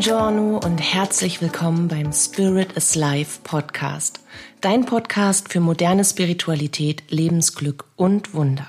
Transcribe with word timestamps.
Buongiorno 0.00 0.58
und 0.64 0.78
herzlich 0.78 1.42
willkommen 1.42 1.88
beim 1.88 2.10
Spirit 2.14 2.72
is 2.72 2.94
Life 2.94 3.40
Podcast. 3.44 4.20
Dein 4.62 4.86
Podcast 4.86 5.52
für 5.52 5.60
moderne 5.60 6.06
Spiritualität, 6.06 7.02
Lebensglück 7.10 7.84
und 7.96 8.32
Wunder. 8.32 8.66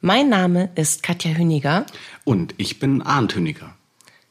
Mein 0.00 0.30
Name 0.30 0.70
ist 0.76 1.02
Katja 1.02 1.32
Hüniger. 1.32 1.84
Und 2.24 2.54
ich 2.56 2.78
bin 2.78 3.02
Arndt 3.02 3.34
Hüniger. 3.34 3.74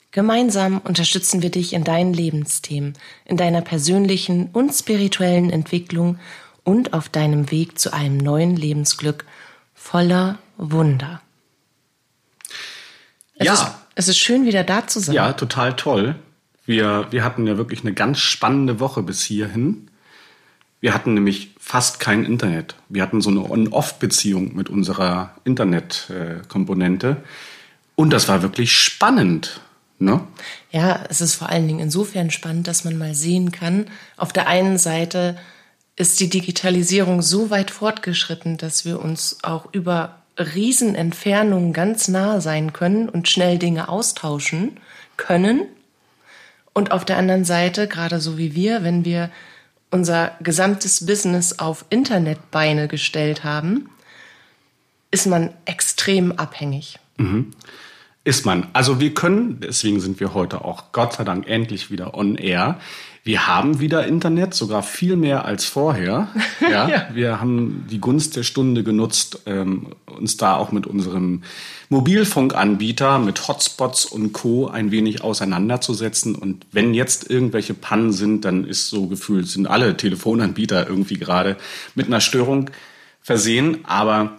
Gemeinsam 0.09 0.79
unterstützen 0.79 1.43
wir 1.43 1.51
dich 1.51 1.73
in 1.73 1.83
deinen 1.83 2.15
Lebensthemen, 2.15 2.93
in 3.25 3.37
deiner 3.37 3.61
persönlichen 3.61 4.49
und 4.51 4.73
spirituellen 4.73 5.51
Entwicklung 5.51 6.17
und 6.63 6.93
auf 6.93 7.09
deinem 7.09 7.51
Weg 7.51 7.77
zu 7.77 7.93
einem 7.93 8.17
neuen 8.17 8.55
Lebensglück 8.55 9.23
voller 9.75 10.39
Wunder. 10.57 11.21
Es 13.35 13.45
ja. 13.45 13.53
Ist, 13.53 13.67
es 13.93 14.07
ist 14.07 14.17
schön, 14.17 14.47
wieder 14.47 14.63
da 14.63 14.87
zu 14.87 14.99
sein. 14.99 15.13
Ja, 15.13 15.33
total 15.33 15.75
toll. 15.75 16.15
Wir, 16.69 17.07
wir 17.09 17.23
hatten 17.23 17.47
ja 17.47 17.57
wirklich 17.57 17.81
eine 17.81 17.93
ganz 17.93 18.19
spannende 18.19 18.79
Woche 18.79 19.01
bis 19.01 19.23
hierhin. 19.23 19.89
Wir 20.79 20.93
hatten 20.93 21.15
nämlich 21.15 21.55
fast 21.59 21.99
kein 21.99 22.23
Internet. 22.23 22.75
Wir 22.89 23.01
hatten 23.01 23.21
so 23.21 23.31
eine 23.31 23.49
On-Off-Beziehung 23.49 24.55
mit 24.55 24.69
unserer 24.69 25.31
Internet-Komponente. 25.45 27.23
Und 27.95 28.13
das 28.13 28.27
war 28.27 28.43
wirklich 28.43 28.71
spannend. 28.71 29.61
Ne? 29.97 30.21
Ja, 30.69 31.03
es 31.09 31.21
ist 31.21 31.33
vor 31.33 31.49
allen 31.49 31.67
Dingen 31.67 31.79
insofern 31.79 32.29
spannend, 32.29 32.67
dass 32.67 32.83
man 32.83 32.99
mal 32.99 33.15
sehen 33.15 33.51
kann, 33.51 33.87
auf 34.15 34.31
der 34.31 34.45
einen 34.45 34.77
Seite 34.77 35.39
ist 35.95 36.19
die 36.19 36.29
Digitalisierung 36.29 37.23
so 37.23 37.49
weit 37.49 37.71
fortgeschritten, 37.71 38.57
dass 38.57 38.85
wir 38.85 39.01
uns 39.03 39.39
auch 39.41 39.73
über 39.73 40.19
Riesenentfernungen 40.37 41.73
ganz 41.73 42.09
nah 42.09 42.39
sein 42.41 42.73
können 42.73 43.09
und 43.09 43.27
schnell 43.27 43.57
Dinge 43.57 43.89
austauschen 43.89 44.77
können. 45.17 45.63
Und 46.73 46.91
auf 46.91 47.05
der 47.05 47.17
anderen 47.17 47.45
Seite, 47.45 47.87
gerade 47.87 48.19
so 48.19 48.37
wie 48.37 48.55
wir, 48.55 48.83
wenn 48.83 49.05
wir 49.05 49.29
unser 49.91 50.31
gesamtes 50.41 51.05
Business 51.05 51.59
auf 51.59 51.85
Internetbeine 51.89 52.87
gestellt 52.87 53.43
haben, 53.43 53.89
ist 55.11 55.25
man 55.25 55.53
extrem 55.65 56.31
abhängig. 56.33 56.99
Mhm. 57.17 57.51
Ist 58.23 58.45
man. 58.45 58.67
Also 58.73 58.99
wir 58.99 59.13
können, 59.13 59.59
deswegen 59.61 59.99
sind 59.99 60.19
wir 60.19 60.33
heute 60.33 60.63
auch 60.63 60.91
Gott 60.91 61.13
sei 61.13 61.23
Dank 61.23 61.47
endlich 61.47 61.89
wieder 61.89 62.13
on 62.13 62.35
air. 62.35 62.79
Wir 63.29 63.45
haben 63.45 63.79
wieder 63.79 64.07
Internet, 64.07 64.55
sogar 64.55 64.81
viel 64.81 65.15
mehr 65.15 65.45
als 65.45 65.63
vorher. 65.63 66.29
Ja, 66.59 66.89
ja. 66.89 67.07
Wir 67.13 67.41
haben 67.41 67.85
die 67.89 67.99
Gunst 67.99 68.35
der 68.35 68.43
Stunde 68.43 68.83
genutzt, 68.83 69.41
ähm, 69.45 69.87
uns 70.05 70.37
da 70.37 70.55
auch 70.55 70.71
mit 70.71 70.85
unserem 70.85 71.43
Mobilfunkanbieter, 71.89 73.17
mit 73.17 73.47
Hotspots 73.47 74.05
und 74.05 74.33
Co. 74.33 74.67
ein 74.67 74.91
wenig 74.91 75.23
auseinanderzusetzen. 75.23 76.35
Und 76.35 76.65
wenn 76.71 76.93
jetzt 76.93 77.29
irgendwelche 77.29 77.73
Pannen 77.73 78.11
sind, 78.11 78.45
dann 78.45 78.65
ist 78.65 78.89
so 78.89 79.07
gefühlt, 79.07 79.47
sind 79.47 79.67
alle 79.67 79.95
Telefonanbieter 79.95 80.87
irgendwie 80.87 81.17
gerade 81.17 81.55
mit 81.95 82.07
einer 82.07 82.21
Störung 82.21 82.69
versehen. 83.21 83.79
Aber 83.83 84.37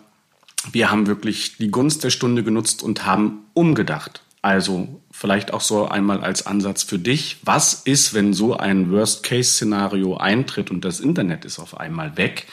wir 0.73 0.91
haben 0.91 1.07
wirklich 1.07 1.57
die 1.59 1.71
Gunst 1.71 2.05
der 2.05 2.11
Stunde 2.11 2.43
genutzt 2.43 2.83
und 2.83 3.07
haben 3.07 3.45
umgedacht. 3.55 4.23
Also 4.43 5.01
vielleicht 5.11 5.53
auch 5.53 5.61
so 5.61 5.87
einmal 5.87 6.23
als 6.23 6.47
Ansatz 6.47 6.83
für 6.83 6.99
dich. 6.99 7.39
Was 7.43 7.75
ist, 7.75 8.15
wenn 8.15 8.33
so 8.33 8.57
ein 8.57 8.91
Worst-Case-Szenario 8.91 10.17
eintritt 10.17 10.71
und 10.71 10.85
das 10.85 11.01
Internet 11.01 11.45
ist 11.45 11.59
auf 11.59 11.79
einmal 11.79 12.17
weg? 12.17 12.47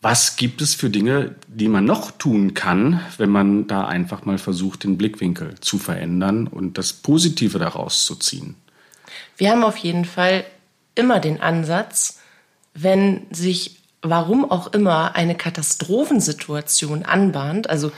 Was 0.00 0.36
gibt 0.36 0.60
es 0.60 0.74
für 0.74 0.90
Dinge, 0.90 1.34
die 1.48 1.68
man 1.68 1.84
noch 1.84 2.12
tun 2.12 2.54
kann, 2.54 3.00
wenn 3.16 3.30
man 3.30 3.66
da 3.66 3.86
einfach 3.86 4.24
mal 4.24 4.38
versucht, 4.38 4.84
den 4.84 4.96
Blickwinkel 4.96 5.56
zu 5.60 5.78
verändern 5.78 6.46
und 6.46 6.78
das 6.78 6.92
Positive 6.92 7.58
daraus 7.58 8.04
zu 8.04 8.14
ziehen? 8.14 8.54
Wir 9.36 9.50
haben 9.50 9.64
auf 9.64 9.78
jeden 9.78 10.04
Fall 10.04 10.44
immer 10.94 11.20
den 11.20 11.40
Ansatz, 11.40 12.20
wenn 12.74 13.26
sich 13.30 13.78
warum 14.02 14.48
auch 14.48 14.72
immer 14.72 15.16
eine 15.16 15.34
Katastrophensituation 15.34 17.04
anbahnt. 17.04 17.68
Also 17.68 17.90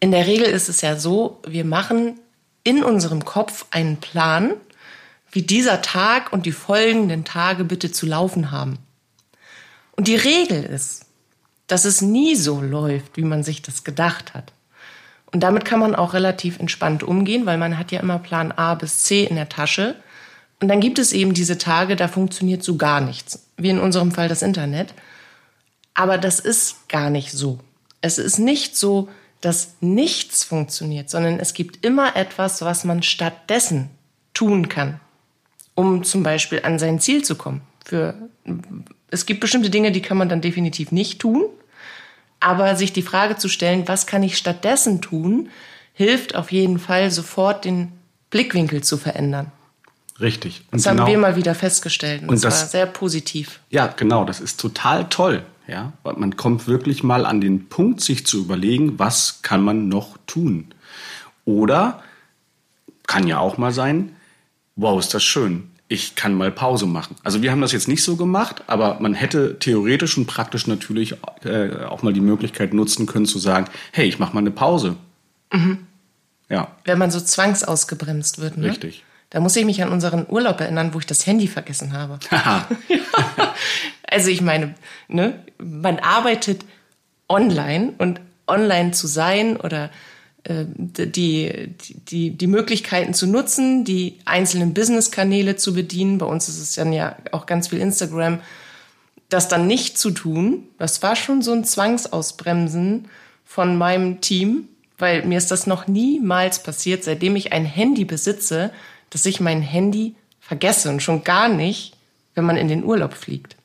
in 0.00 0.10
der 0.10 0.26
Regel 0.26 0.46
ist 0.46 0.68
es 0.68 0.80
ja 0.80 0.96
so, 0.96 1.40
wir 1.46 1.64
machen 1.64 2.18
in 2.68 2.84
unserem 2.84 3.24
Kopf 3.24 3.64
einen 3.70 3.96
Plan, 3.96 4.52
wie 5.32 5.40
dieser 5.40 5.80
Tag 5.80 6.34
und 6.34 6.44
die 6.44 6.52
folgenden 6.52 7.24
Tage 7.24 7.64
bitte 7.64 7.90
zu 7.90 8.04
laufen 8.04 8.50
haben. 8.50 8.76
Und 9.92 10.06
die 10.06 10.16
Regel 10.16 10.64
ist, 10.64 11.06
dass 11.66 11.86
es 11.86 12.02
nie 12.02 12.36
so 12.36 12.60
läuft, 12.60 13.16
wie 13.16 13.22
man 13.24 13.42
sich 13.42 13.62
das 13.62 13.84
gedacht 13.84 14.34
hat. 14.34 14.52
Und 15.32 15.40
damit 15.40 15.64
kann 15.64 15.80
man 15.80 15.94
auch 15.94 16.12
relativ 16.12 16.58
entspannt 16.58 17.02
umgehen, 17.02 17.46
weil 17.46 17.56
man 17.56 17.78
hat 17.78 17.90
ja 17.90 18.00
immer 18.00 18.18
Plan 18.18 18.52
A 18.52 18.74
bis 18.74 19.04
C 19.04 19.24
in 19.24 19.36
der 19.36 19.48
Tasche. 19.48 19.96
Und 20.60 20.68
dann 20.68 20.80
gibt 20.80 20.98
es 20.98 21.14
eben 21.14 21.32
diese 21.32 21.56
Tage, 21.56 21.96
da 21.96 22.06
funktioniert 22.06 22.62
so 22.62 22.76
gar 22.76 23.00
nichts. 23.00 23.46
Wie 23.56 23.70
in 23.70 23.80
unserem 23.80 24.12
Fall 24.12 24.28
das 24.28 24.42
Internet. 24.42 24.92
Aber 25.94 26.18
das 26.18 26.38
ist 26.38 26.86
gar 26.90 27.08
nicht 27.08 27.32
so. 27.32 27.60
Es 28.02 28.18
ist 28.18 28.38
nicht 28.38 28.76
so, 28.76 29.08
dass 29.40 29.76
nichts 29.80 30.44
funktioniert, 30.44 31.10
sondern 31.10 31.38
es 31.38 31.54
gibt 31.54 31.84
immer 31.84 32.16
etwas, 32.16 32.62
was 32.62 32.84
man 32.84 33.02
stattdessen 33.02 33.90
tun 34.34 34.68
kann, 34.68 35.00
um 35.74 36.04
zum 36.04 36.22
Beispiel 36.22 36.60
an 36.64 36.78
sein 36.78 37.00
Ziel 37.00 37.24
zu 37.24 37.36
kommen. 37.36 37.62
Für, 37.84 38.14
es 39.10 39.26
gibt 39.26 39.40
bestimmte 39.40 39.70
Dinge, 39.70 39.92
die 39.92 40.02
kann 40.02 40.16
man 40.16 40.28
dann 40.28 40.40
definitiv 40.40 40.92
nicht 40.92 41.20
tun, 41.20 41.44
aber 42.40 42.76
sich 42.76 42.92
die 42.92 43.02
Frage 43.02 43.36
zu 43.36 43.48
stellen, 43.48 43.86
was 43.86 44.06
kann 44.06 44.22
ich 44.22 44.36
stattdessen 44.36 45.00
tun, 45.00 45.50
hilft 45.92 46.34
auf 46.34 46.52
jeden 46.52 46.78
Fall 46.78 47.10
sofort 47.10 47.64
den 47.64 47.92
Blickwinkel 48.30 48.82
zu 48.82 48.96
verändern. 48.96 49.50
Richtig. 50.20 50.64
Und 50.70 50.78
das 50.78 50.90
genau, 50.90 51.02
haben 51.02 51.10
wir 51.10 51.18
mal 51.18 51.36
wieder 51.36 51.54
festgestellt. 51.54 52.22
Und, 52.22 52.30
und 52.30 52.44
das 52.44 52.60
war 52.60 52.68
sehr 52.68 52.86
positiv. 52.86 53.60
Ja, 53.70 53.86
genau. 53.86 54.24
Das 54.24 54.40
ist 54.40 54.58
total 54.58 55.08
toll. 55.08 55.44
Ja, 55.68 55.92
man 56.02 56.36
kommt 56.36 56.66
wirklich 56.66 57.02
mal 57.02 57.26
an 57.26 57.42
den 57.42 57.68
Punkt, 57.68 58.00
sich 58.00 58.26
zu 58.26 58.38
überlegen, 58.40 58.98
was 58.98 59.42
kann 59.42 59.62
man 59.62 59.88
noch 59.88 60.16
tun? 60.26 60.72
Oder 61.44 62.02
kann 63.06 63.26
ja 63.26 63.38
auch 63.38 63.58
mal 63.58 63.72
sein, 63.72 64.16
wow, 64.76 64.98
ist 64.98 65.12
das 65.12 65.22
schön. 65.22 65.70
Ich 65.86 66.14
kann 66.14 66.34
mal 66.34 66.50
Pause 66.50 66.86
machen. 66.86 67.16
Also 67.22 67.42
wir 67.42 67.50
haben 67.50 67.60
das 67.60 67.72
jetzt 67.72 67.88
nicht 67.88 68.02
so 68.02 68.16
gemacht, 68.16 68.64
aber 68.66 68.98
man 69.00 69.12
hätte 69.12 69.58
theoretisch 69.58 70.16
und 70.16 70.26
praktisch 70.26 70.66
natürlich 70.66 71.16
äh, 71.44 71.84
auch 71.84 72.02
mal 72.02 72.12
die 72.12 72.20
Möglichkeit 72.20 72.72
nutzen 72.72 73.06
können 73.06 73.26
zu 73.26 73.38
sagen, 73.38 73.66
hey, 73.92 74.06
ich 74.08 74.18
mache 74.18 74.34
mal 74.34 74.40
eine 74.40 74.50
Pause. 74.50 74.96
Mhm. 75.52 75.86
Ja. 76.48 76.76
Wenn 76.84 76.98
man 76.98 77.10
so 77.10 77.20
zwangsausgebremst 77.20 78.38
wird, 78.38 78.56
ne? 78.56 78.68
Richtig. 78.68 79.04
Da 79.30 79.40
muss 79.40 79.56
ich 79.56 79.66
mich 79.66 79.82
an 79.82 79.90
unseren 79.90 80.26
Urlaub 80.28 80.60
erinnern, 80.60 80.94
wo 80.94 80.98
ich 80.98 81.06
das 81.06 81.26
Handy 81.26 81.46
vergessen 81.46 81.92
habe. 81.92 82.18
Also 84.10 84.30
ich 84.30 84.40
meine, 84.40 84.74
ne, 85.08 85.44
man 85.58 85.98
arbeitet 85.98 86.64
online 87.28 87.92
und 87.98 88.20
online 88.46 88.92
zu 88.92 89.06
sein 89.06 89.56
oder 89.58 89.90
äh, 90.44 90.64
die, 90.66 91.74
die, 92.08 92.30
die 92.30 92.46
Möglichkeiten 92.46 93.12
zu 93.12 93.26
nutzen, 93.26 93.84
die 93.84 94.18
einzelnen 94.24 94.72
Business-Kanäle 94.72 95.56
zu 95.56 95.74
bedienen. 95.74 96.18
Bei 96.18 96.26
uns 96.26 96.48
ist 96.48 96.58
es 96.58 96.72
dann 96.72 96.92
ja 96.92 97.16
auch 97.32 97.44
ganz 97.46 97.68
viel 97.68 97.80
Instagram. 97.80 98.40
Das 99.28 99.48
dann 99.48 99.66
nicht 99.66 99.98
zu 99.98 100.10
tun, 100.10 100.64
das 100.78 101.02
war 101.02 101.14
schon 101.14 101.42
so 101.42 101.52
ein 101.52 101.64
Zwangsausbremsen 101.64 103.08
von 103.44 103.76
meinem 103.76 104.22
Team, 104.22 104.68
weil 104.96 105.24
mir 105.26 105.36
ist 105.36 105.50
das 105.50 105.66
noch 105.66 105.86
niemals 105.86 106.62
passiert, 106.62 107.04
seitdem 107.04 107.36
ich 107.36 107.52
ein 107.52 107.66
Handy 107.66 108.06
besitze, 108.06 108.72
dass 109.10 109.26
ich 109.26 109.40
mein 109.40 109.60
Handy 109.60 110.14
vergesse 110.40 110.88
und 110.88 111.02
schon 111.02 111.24
gar 111.24 111.50
nicht, 111.50 111.94
wenn 112.34 112.44
man 112.44 112.56
in 112.56 112.68
den 112.68 112.84
Urlaub 112.84 113.12
fliegt. 113.12 113.57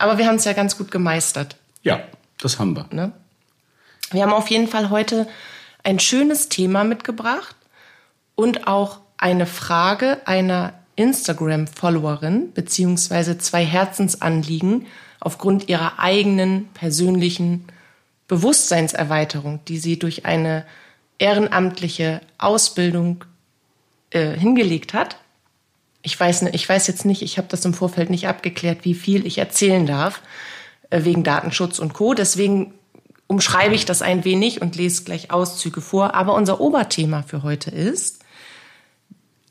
Aber 0.00 0.18
wir 0.18 0.26
haben 0.26 0.36
es 0.36 0.44
ja 0.44 0.54
ganz 0.54 0.76
gut 0.76 0.90
gemeistert. 0.90 1.56
Ja, 1.82 2.00
das 2.40 2.58
haben 2.58 2.74
wir. 2.74 2.86
Ne? 2.90 3.12
Wir 4.10 4.22
haben 4.22 4.32
auf 4.32 4.48
jeden 4.48 4.66
Fall 4.66 4.90
heute 4.90 5.28
ein 5.84 5.98
schönes 5.98 6.48
Thema 6.48 6.84
mitgebracht 6.84 7.54
und 8.34 8.66
auch 8.66 9.00
eine 9.18 9.46
Frage 9.46 10.26
einer 10.26 10.72
Instagram-Followerin 10.96 12.52
beziehungsweise 12.52 13.38
zwei 13.38 13.64
Herzensanliegen 13.64 14.86
aufgrund 15.20 15.68
ihrer 15.68 15.98
eigenen 15.98 16.68
persönlichen 16.68 17.66
Bewusstseinserweiterung, 18.26 19.60
die 19.66 19.78
sie 19.78 19.98
durch 19.98 20.24
eine 20.24 20.64
ehrenamtliche 21.18 22.22
Ausbildung 22.38 23.24
äh, 24.10 24.32
hingelegt 24.32 24.94
hat. 24.94 25.16
Ich 26.02 26.18
weiß, 26.18 26.42
ich 26.52 26.68
weiß 26.68 26.86
jetzt 26.86 27.04
nicht, 27.04 27.22
ich 27.22 27.38
habe 27.38 27.48
das 27.48 27.64
im 27.64 27.74
Vorfeld 27.74 28.10
nicht 28.10 28.26
abgeklärt, 28.26 28.84
wie 28.84 28.94
viel 28.94 29.26
ich 29.26 29.38
erzählen 29.38 29.86
darf, 29.86 30.22
äh, 30.90 31.04
wegen 31.04 31.24
Datenschutz 31.24 31.78
und 31.78 31.92
Co. 31.92 32.14
Deswegen 32.14 32.74
umschreibe 33.26 33.74
ich 33.74 33.84
das 33.84 34.02
ein 34.02 34.24
wenig 34.24 34.60
und 34.60 34.76
lese 34.76 35.04
gleich 35.04 35.30
Auszüge 35.30 35.80
vor. 35.80 36.14
Aber 36.14 36.34
unser 36.34 36.60
Oberthema 36.60 37.22
für 37.22 37.42
heute 37.42 37.70
ist 37.70 38.20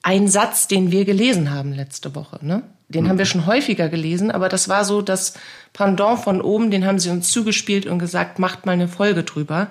ein 0.02 0.28
Satz, 0.28 0.68
den 0.68 0.92
wir 0.92 1.06
gelesen 1.06 1.52
haben 1.52 1.74
letzte 1.74 2.16
Woche. 2.16 2.40
Ne? 2.42 2.64
Den 2.88 3.04
mhm. 3.04 3.10
haben 3.10 3.18
wir 3.20 3.26
schon 3.26 3.46
häufiger 3.46 3.90
gelesen, 3.90 4.32
aber 4.32 4.50
das 4.50 4.68
war 4.68 4.86
so 4.86 5.02
das 5.02 5.34
Pendant 5.74 6.20
von 6.20 6.42
oben, 6.42 6.72
den 6.72 6.86
haben 6.86 7.00
sie 7.00 7.10
uns 7.10 7.32
zugespielt 7.32 7.86
und 7.86 8.00
gesagt, 8.00 8.40
macht 8.40 8.66
mal 8.66 8.74
eine 8.74 8.88
Folge 8.88 9.24
drüber. 9.24 9.70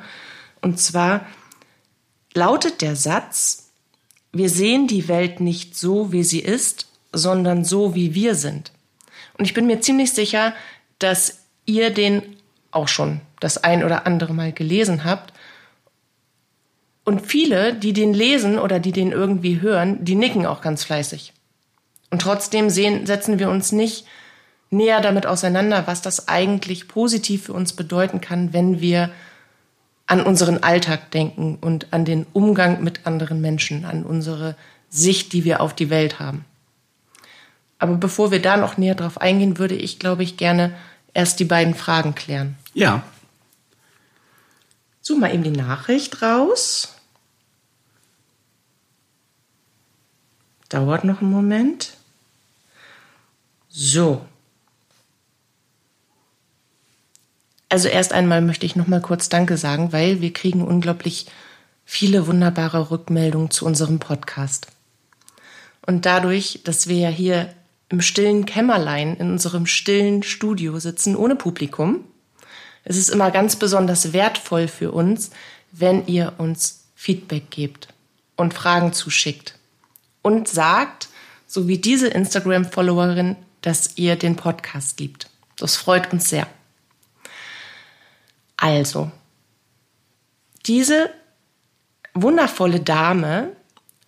Und 0.62 0.80
zwar 0.80 1.26
lautet 2.34 2.80
der 2.82 2.94
Satz, 2.96 3.67
wir 4.32 4.50
sehen 4.50 4.86
die 4.86 5.08
Welt 5.08 5.40
nicht 5.40 5.76
so, 5.76 6.12
wie 6.12 6.22
sie 6.22 6.40
ist, 6.40 6.88
sondern 7.12 7.64
so, 7.64 7.94
wie 7.94 8.14
wir 8.14 8.34
sind. 8.34 8.72
Und 9.38 9.44
ich 9.44 9.54
bin 9.54 9.66
mir 9.66 9.80
ziemlich 9.80 10.12
sicher, 10.12 10.54
dass 10.98 11.40
ihr 11.64 11.90
den 11.90 12.22
auch 12.70 12.88
schon 12.88 13.20
das 13.40 13.62
ein 13.62 13.84
oder 13.84 14.06
andere 14.06 14.34
Mal 14.34 14.52
gelesen 14.52 15.04
habt. 15.04 15.32
Und 17.04 17.26
viele, 17.26 17.74
die 17.74 17.92
den 17.92 18.12
lesen 18.12 18.58
oder 18.58 18.80
die 18.80 18.92
den 18.92 19.12
irgendwie 19.12 19.60
hören, 19.60 20.04
die 20.04 20.14
nicken 20.14 20.44
auch 20.44 20.60
ganz 20.60 20.84
fleißig. 20.84 21.32
Und 22.10 22.20
trotzdem 22.22 22.68
sehen, 22.68 23.06
setzen 23.06 23.38
wir 23.38 23.48
uns 23.48 23.72
nicht 23.72 24.06
näher 24.70 25.00
damit 25.00 25.26
auseinander, 25.26 25.86
was 25.86 26.02
das 26.02 26.28
eigentlich 26.28 26.88
positiv 26.88 27.44
für 27.44 27.54
uns 27.54 27.72
bedeuten 27.72 28.20
kann, 28.20 28.52
wenn 28.52 28.80
wir 28.80 29.10
an 30.08 30.22
unseren 30.22 30.62
Alltag 30.62 31.10
denken 31.10 31.58
und 31.60 31.92
an 31.92 32.04
den 32.06 32.26
Umgang 32.32 32.82
mit 32.82 33.06
anderen 33.06 33.40
Menschen, 33.40 33.84
an 33.84 34.04
unsere 34.04 34.56
Sicht, 34.88 35.34
die 35.34 35.44
wir 35.44 35.60
auf 35.60 35.74
die 35.74 35.90
Welt 35.90 36.18
haben. 36.18 36.46
Aber 37.78 37.94
bevor 37.94 38.30
wir 38.30 38.40
da 38.40 38.56
noch 38.56 38.78
näher 38.78 38.94
drauf 38.94 39.20
eingehen, 39.20 39.58
würde 39.58 39.76
ich, 39.76 39.98
glaube 39.98 40.22
ich, 40.22 40.38
gerne 40.38 40.74
erst 41.12 41.38
die 41.40 41.44
beiden 41.44 41.74
Fragen 41.74 42.14
klären. 42.14 42.56
Ja. 42.72 43.02
Such 45.02 45.18
mal 45.18 45.32
eben 45.32 45.44
die 45.44 45.50
Nachricht 45.50 46.22
raus. 46.22 46.94
Dauert 50.70 51.04
noch 51.04 51.20
einen 51.20 51.30
Moment. 51.30 51.92
So. 53.68 54.24
Also 57.68 57.88
erst 57.88 58.12
einmal 58.12 58.40
möchte 58.40 58.66
ich 58.66 58.76
noch 58.76 58.86
mal 58.86 59.00
kurz 59.00 59.28
Danke 59.28 59.56
sagen, 59.56 59.92
weil 59.92 60.20
wir 60.20 60.32
kriegen 60.32 60.62
unglaublich 60.62 61.26
viele 61.84 62.26
wunderbare 62.26 62.90
Rückmeldungen 62.90 63.50
zu 63.50 63.66
unserem 63.66 63.98
Podcast. 63.98 64.68
Und 65.86 66.06
dadurch, 66.06 66.60
dass 66.64 66.86
wir 66.88 66.96
ja 66.96 67.08
hier 67.08 67.54
im 67.88 68.00
stillen 68.00 68.46
Kämmerlein 68.46 69.16
in 69.16 69.30
unserem 69.30 69.66
stillen 69.66 70.22
Studio 70.22 70.78
sitzen, 70.78 71.16
ohne 71.16 71.36
Publikum, 71.36 72.04
ist 72.84 72.98
es 72.98 73.08
immer 73.08 73.30
ganz 73.30 73.56
besonders 73.56 74.12
wertvoll 74.12 74.68
für 74.68 74.92
uns, 74.92 75.30
wenn 75.72 76.06
ihr 76.06 76.34
uns 76.38 76.84
Feedback 76.94 77.50
gebt 77.50 77.88
und 78.36 78.54
Fragen 78.54 78.92
zuschickt 78.92 79.54
und 80.22 80.48
sagt, 80.48 81.08
so 81.46 81.68
wie 81.68 81.78
diese 81.78 82.08
Instagram-Followerin, 82.08 83.36
dass 83.62 83.96
ihr 83.96 84.16
den 84.16 84.36
Podcast 84.36 85.00
liebt. 85.00 85.30
Das 85.56 85.76
freut 85.76 86.12
uns 86.12 86.28
sehr. 86.28 86.46
Also, 88.58 89.10
diese 90.66 91.10
wundervolle 92.12 92.80
Dame 92.80 93.52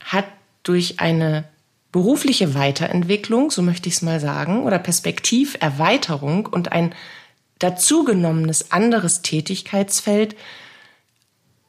hat 0.05 0.27
durch 0.65 1.01
eine 1.01 1.45
berufliche 1.93 2.55
Weiterentwicklung, 2.55 3.51
so 3.51 3.63
möchte 3.63 3.89
ich 3.89 3.95
es 3.95 4.03
mal 4.03 4.21
sagen, 4.21 4.65
oder 4.65 4.79
Perspektiverweiterung 4.79 6.47
und 6.47 6.73
ein 6.73 6.95
dazugenommenes 7.61 8.73
anderes 8.73 9.23
Tätigkeitsfeld 9.23 10.37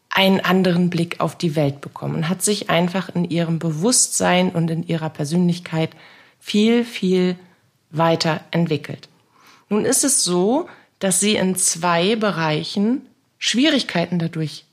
einen 0.10 0.42
anderen 0.42 0.90
Blick 0.90 1.20
auf 1.20 1.38
die 1.38 1.56
Welt 1.56 1.82
bekommen 1.82 2.16
und 2.16 2.30
hat 2.30 2.42
sich 2.42 2.70
einfach 2.70 3.10
in 3.10 3.26
ihrem 3.26 3.60
Bewusstsein 3.60 4.50
und 4.50 4.70
in 4.72 4.86
ihrer 4.86 5.10
Persönlichkeit 5.10 5.92
viel, 6.40 6.84
viel 6.84 7.38
weiterentwickelt. 7.92 9.08
Nun 9.70 9.86
ist 9.86 10.04
es 10.04 10.24
so, 10.24 10.68
dass 11.02 11.20
sie 11.20 11.36
in 11.36 11.56
zwei 11.56 12.16
Bereichen 12.16 13.02
Schwierigkeiten 13.40 14.20
dadurch 14.20 14.66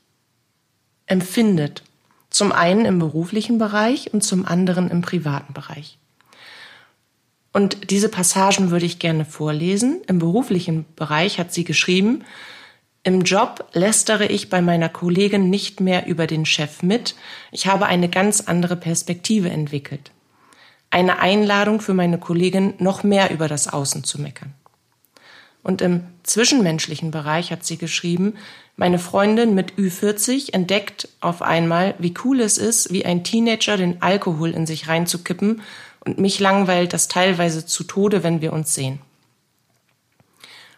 empfindet. 1.06 1.82
Zum 2.30 2.52
einen 2.52 2.84
im 2.84 2.98
beruflichen 2.98 3.58
Bereich 3.58 4.12
und 4.12 4.22
zum 4.22 4.44
anderen 4.44 4.90
im 4.90 5.00
privaten 5.00 5.54
Bereich. 5.54 5.98
Und 7.54 7.90
diese 7.90 8.10
Passagen 8.10 8.70
würde 8.70 8.84
ich 8.84 8.98
gerne 8.98 9.24
vorlesen. 9.24 10.02
Im 10.06 10.18
beruflichen 10.18 10.84
Bereich 10.96 11.38
hat 11.38 11.54
sie 11.54 11.64
geschrieben, 11.64 12.24
im 13.04 13.22
Job 13.22 13.66
lästere 13.72 14.26
ich 14.26 14.50
bei 14.50 14.60
meiner 14.60 14.90
Kollegin 14.90 15.48
nicht 15.48 15.80
mehr 15.80 16.06
über 16.06 16.26
den 16.26 16.44
Chef 16.44 16.82
mit. 16.82 17.14
Ich 17.52 17.66
habe 17.66 17.86
eine 17.86 18.10
ganz 18.10 18.42
andere 18.42 18.76
Perspektive 18.76 19.48
entwickelt. 19.48 20.10
Eine 20.90 21.20
Einladung 21.20 21.80
für 21.80 21.94
meine 21.94 22.18
Kollegin, 22.18 22.74
noch 22.78 23.02
mehr 23.02 23.30
über 23.30 23.48
das 23.48 23.66
Außen 23.66 24.04
zu 24.04 24.20
meckern. 24.20 24.52
Und 25.62 25.82
im 25.82 26.04
zwischenmenschlichen 26.22 27.10
Bereich 27.10 27.50
hat 27.50 27.64
sie 27.64 27.78
geschrieben, 27.78 28.34
meine 28.76 28.98
Freundin 28.98 29.54
mit 29.54 29.72
Ü40 29.72 30.52
entdeckt 30.52 31.08
auf 31.20 31.42
einmal, 31.42 31.94
wie 31.98 32.14
cool 32.24 32.40
es 32.40 32.58
ist, 32.58 32.92
wie 32.92 33.04
ein 33.04 33.24
Teenager 33.24 33.76
den 33.76 34.00
Alkohol 34.02 34.50
in 34.50 34.66
sich 34.66 34.86
reinzukippen 34.86 35.62
und 36.04 36.18
mich 36.18 36.38
langweilt 36.38 36.92
das 36.92 37.08
teilweise 37.08 37.66
zu 37.66 37.82
Tode, 37.82 38.22
wenn 38.22 38.40
wir 38.40 38.52
uns 38.52 38.74
sehen. 38.74 39.00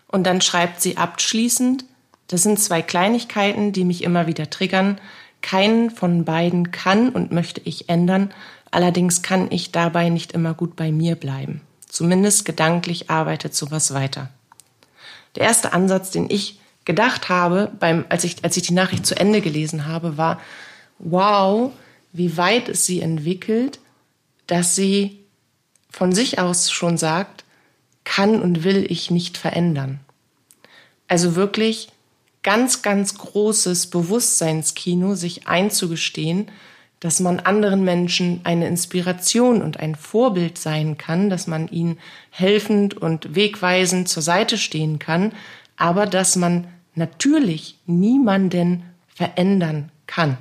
Und 0.09 0.25
dann 0.25 0.41
schreibt 0.41 0.81
sie 0.81 0.97
abschließend, 0.97 1.85
das 2.29 2.43
sind 2.43 2.59
zwei 2.59 2.81
Kleinigkeiten, 2.81 3.73
die 3.73 3.85
mich 3.85 4.03
immer 4.03 4.27
wieder 4.27 4.49
triggern. 4.49 4.99
Keinen 5.43 5.91
von 5.91 6.25
beiden 6.25 6.71
kann 6.71 7.11
und 7.11 7.33
möchte 7.33 7.61
ich 7.65 7.89
ändern, 7.89 8.33
allerdings 8.71 9.23
kann 9.23 9.51
ich 9.51 9.73
dabei 9.73 10.09
nicht 10.09 10.33
immer 10.33 10.55
gut 10.55 10.75
bei 10.75 10.91
mir 10.91 11.17
bleiben. 11.17 11.61
Zumindest 11.87 12.45
gedanklich 12.45 13.11
arbeitet 13.11 13.55
sowas 13.55 13.93
weiter 13.93 14.31
der 15.37 15.45
erste 15.45 15.73
Ansatz, 15.73 16.11
den 16.11 16.29
ich 16.31 16.61
gedacht 16.85 17.29
habe, 17.29 17.71
beim, 17.79 18.05
als, 18.09 18.25
ich, 18.25 18.43
als 18.43 18.57
ich 18.57 18.65
die 18.65 18.75
Nachricht 18.75 19.07
zu 19.07 19.17
Ende 19.17 19.41
gelesen 19.41 19.87
habe, 19.87 20.17
war, 20.17 20.41
wow, 20.99 21.73
wie 22.13 22.37
weit 22.37 22.69
es 22.69 22.87
sie 22.87 23.01
entwickelt, 23.01 23.79
dass 24.47 24.75
sie 24.75 25.21
von 25.91 26.13
sich 26.13 26.39
aus 26.39 26.71
schon 26.71 26.97
sagt, 26.97 27.45
kann 28.05 28.41
und 28.41 28.65
will 28.65 28.87
ich 28.91 29.11
nicht 29.11 29.37
verändern. 29.37 30.01
Also 31.07 31.37
wirklich 31.37 31.89
ganz, 32.43 32.83
ganz 32.83 33.17
großes 33.19 33.89
Bewusstseinskino, 33.89 35.15
sich 35.15 35.47
einzugestehen, 35.47 36.51
dass 37.01 37.19
man 37.19 37.41
anderen 37.41 37.83
Menschen 37.83 38.41
eine 38.45 38.69
Inspiration 38.69 39.63
und 39.63 39.81
ein 39.81 39.95
Vorbild 39.95 40.59
sein 40.59 40.99
kann, 40.99 41.31
dass 41.31 41.47
man 41.47 41.67
ihnen 41.69 41.99
helfend 42.29 42.95
und 42.95 43.35
wegweisend 43.35 44.09
zur 44.09 44.23
Seite 44.23 44.59
stehen 44.59 44.99
kann, 44.99 45.33
aber 45.77 46.07
dass 46.07 46.37
man 46.37 46.69
natürlich 46.95 47.79
niemanden 47.87 48.83
verändern 49.15 49.91
kann 50.07 50.37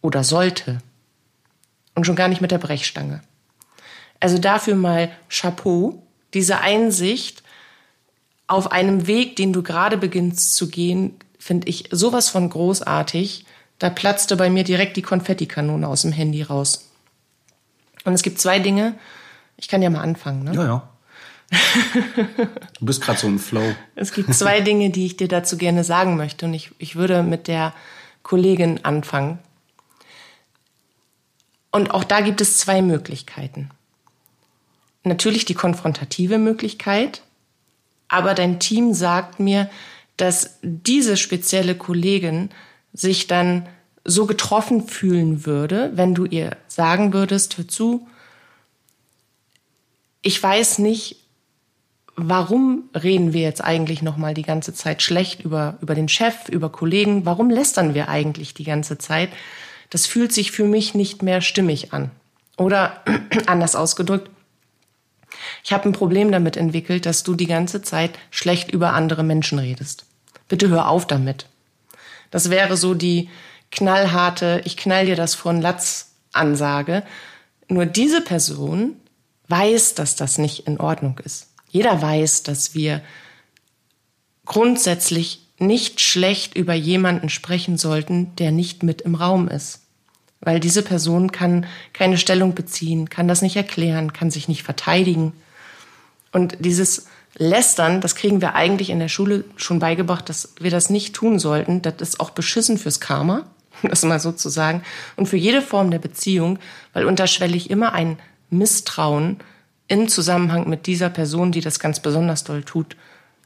oder 0.00 0.24
sollte. 0.24 0.78
Und 1.94 2.06
schon 2.06 2.16
gar 2.16 2.28
nicht 2.28 2.40
mit 2.40 2.50
der 2.50 2.58
Brechstange. 2.58 3.22
Also 4.18 4.38
dafür 4.38 4.74
mal 4.74 5.10
Chapeau, 5.28 6.02
diese 6.34 6.60
Einsicht 6.60 7.42
auf 8.46 8.72
einem 8.72 9.06
Weg, 9.06 9.36
den 9.36 9.52
du 9.52 9.62
gerade 9.62 9.96
beginnst 9.96 10.56
zu 10.56 10.68
gehen, 10.68 11.14
finde 11.38 11.68
ich 11.68 11.88
sowas 11.90 12.28
von 12.28 12.48
großartig 12.48 13.44
da 13.82 13.90
platzte 13.90 14.36
bei 14.36 14.48
mir 14.48 14.62
direkt 14.62 14.96
die 14.96 15.02
Konfettikanone 15.02 15.88
aus 15.88 16.02
dem 16.02 16.12
Handy 16.12 16.42
raus. 16.42 16.88
Und 18.04 18.12
es 18.12 18.22
gibt 18.22 18.38
zwei 18.38 18.60
Dinge. 18.60 18.94
Ich 19.56 19.66
kann 19.66 19.82
ja 19.82 19.90
mal 19.90 20.02
anfangen, 20.02 20.44
ne? 20.44 20.54
Ja, 20.54 20.64
ja. 20.64 20.88
Du 22.78 22.86
bist 22.86 23.02
gerade 23.02 23.18
so 23.18 23.26
im 23.26 23.40
Flow. 23.40 23.74
Es 23.96 24.12
gibt 24.12 24.32
zwei 24.34 24.60
Dinge, 24.60 24.90
die 24.90 25.06
ich 25.06 25.16
dir 25.16 25.26
dazu 25.26 25.56
gerne 25.56 25.82
sagen 25.82 26.16
möchte. 26.16 26.46
Und 26.46 26.54
ich, 26.54 26.70
ich 26.78 26.94
würde 26.94 27.24
mit 27.24 27.48
der 27.48 27.74
Kollegin 28.22 28.84
anfangen. 28.84 29.40
Und 31.72 31.90
auch 31.90 32.04
da 32.04 32.20
gibt 32.20 32.40
es 32.40 32.58
zwei 32.58 32.82
Möglichkeiten. 32.82 33.70
Natürlich 35.02 35.44
die 35.44 35.54
konfrontative 35.54 36.38
Möglichkeit, 36.38 37.22
aber 38.06 38.34
dein 38.34 38.60
Team 38.60 38.94
sagt 38.94 39.40
mir, 39.40 39.68
dass 40.16 40.58
diese 40.62 41.16
spezielle 41.16 41.74
Kollegin 41.74 42.50
sich 42.92 43.26
dann 43.26 43.68
so 44.04 44.26
getroffen 44.26 44.86
fühlen 44.88 45.46
würde, 45.46 45.92
wenn 45.94 46.14
du 46.14 46.24
ihr 46.24 46.56
sagen 46.68 47.12
würdest, 47.12 47.56
hör 47.58 47.68
zu, 47.68 48.06
ich 50.22 50.40
weiß 50.42 50.78
nicht, 50.78 51.16
warum 52.16 52.84
reden 52.94 53.32
wir 53.32 53.42
jetzt 53.42 53.62
eigentlich 53.62 54.02
noch 54.02 54.16
mal 54.16 54.34
die 54.34 54.42
ganze 54.42 54.74
Zeit 54.74 55.02
schlecht 55.02 55.42
über 55.42 55.78
über 55.80 55.94
den 55.94 56.08
Chef, 56.08 56.48
über 56.48 56.70
Kollegen? 56.70 57.24
Warum 57.24 57.50
lästern 57.50 57.94
wir 57.94 58.08
eigentlich 58.08 58.54
die 58.54 58.64
ganze 58.64 58.98
Zeit? 58.98 59.30
Das 59.90 60.06
fühlt 60.06 60.32
sich 60.32 60.52
für 60.52 60.64
mich 60.64 60.94
nicht 60.94 61.22
mehr 61.22 61.40
stimmig 61.40 61.92
an. 61.92 62.10
Oder 62.56 63.02
anders 63.46 63.74
ausgedrückt, 63.74 64.30
ich 65.64 65.72
habe 65.72 65.88
ein 65.88 65.92
Problem 65.92 66.30
damit 66.30 66.56
entwickelt, 66.56 67.06
dass 67.06 67.22
du 67.22 67.34
die 67.34 67.46
ganze 67.46 67.82
Zeit 67.82 68.18
schlecht 68.30 68.70
über 68.70 68.92
andere 68.92 69.22
Menschen 69.22 69.58
redest. 69.58 70.04
Bitte 70.48 70.68
hör 70.68 70.88
auf 70.88 71.06
damit. 71.06 71.46
Das 72.32 72.50
wäre 72.50 72.76
so 72.76 72.94
die 72.94 73.30
knallharte, 73.70 74.60
ich 74.64 74.76
knall 74.76 75.06
dir 75.06 75.14
das 75.14 75.36
von 75.36 75.60
Latz 75.60 76.14
Ansage. 76.32 77.04
Nur 77.68 77.86
diese 77.86 78.20
Person 78.20 78.96
weiß, 79.48 79.94
dass 79.94 80.16
das 80.16 80.38
nicht 80.38 80.66
in 80.66 80.80
Ordnung 80.80 81.20
ist. 81.24 81.48
Jeder 81.68 82.02
weiß, 82.02 82.42
dass 82.42 82.74
wir 82.74 83.02
grundsätzlich 84.44 85.46
nicht 85.58 86.00
schlecht 86.00 86.56
über 86.56 86.74
jemanden 86.74 87.28
sprechen 87.28 87.78
sollten, 87.78 88.34
der 88.36 88.50
nicht 88.50 88.82
mit 88.82 89.02
im 89.02 89.14
Raum 89.14 89.46
ist. 89.46 89.80
weil 90.42 90.58
diese 90.58 90.82
Person 90.82 91.30
kann 91.32 91.66
keine 91.92 92.18
Stellung 92.18 92.54
beziehen, 92.54 93.08
kann 93.08 93.28
das 93.28 93.42
nicht 93.42 93.56
erklären, 93.56 94.12
kann 94.12 94.30
sich 94.30 94.48
nicht 94.48 94.64
verteidigen. 94.64 95.32
Und 96.32 96.56
dieses 96.58 97.06
Lästern, 97.36 98.00
das 98.00 98.14
kriegen 98.14 98.40
wir 98.40 98.54
eigentlich 98.54 98.90
in 98.90 98.98
der 98.98 99.08
Schule 99.08 99.44
schon 99.56 99.78
beigebracht, 99.78 100.28
dass 100.28 100.54
wir 100.60 100.70
das 100.70 100.90
nicht 100.90 101.14
tun 101.14 101.38
sollten. 101.38 101.80
Das 101.82 101.94
ist 102.00 102.20
auch 102.20 102.30
beschissen 102.30 102.78
fürs 102.78 103.00
Karma, 103.00 103.46
das 103.82 104.04
mal 104.04 104.20
so 104.20 104.32
zu 104.32 104.48
sagen. 104.48 104.82
Und 105.16 105.26
für 105.26 105.36
jede 105.38 105.62
Form 105.62 105.90
der 105.90 105.98
Beziehung, 105.98 106.58
weil 106.92 107.06
unterschwellig 107.06 107.70
immer 107.70 107.92
ein 107.92 108.18
Misstrauen 108.50 109.38
im 109.88 110.08
Zusammenhang 110.08 110.68
mit 110.68 110.86
dieser 110.86 111.08
Person, 111.10 111.52
die 111.52 111.60
das 111.60 111.80
ganz 111.80 112.00
besonders 112.00 112.44
doll 112.44 112.62
tut, 112.62 112.96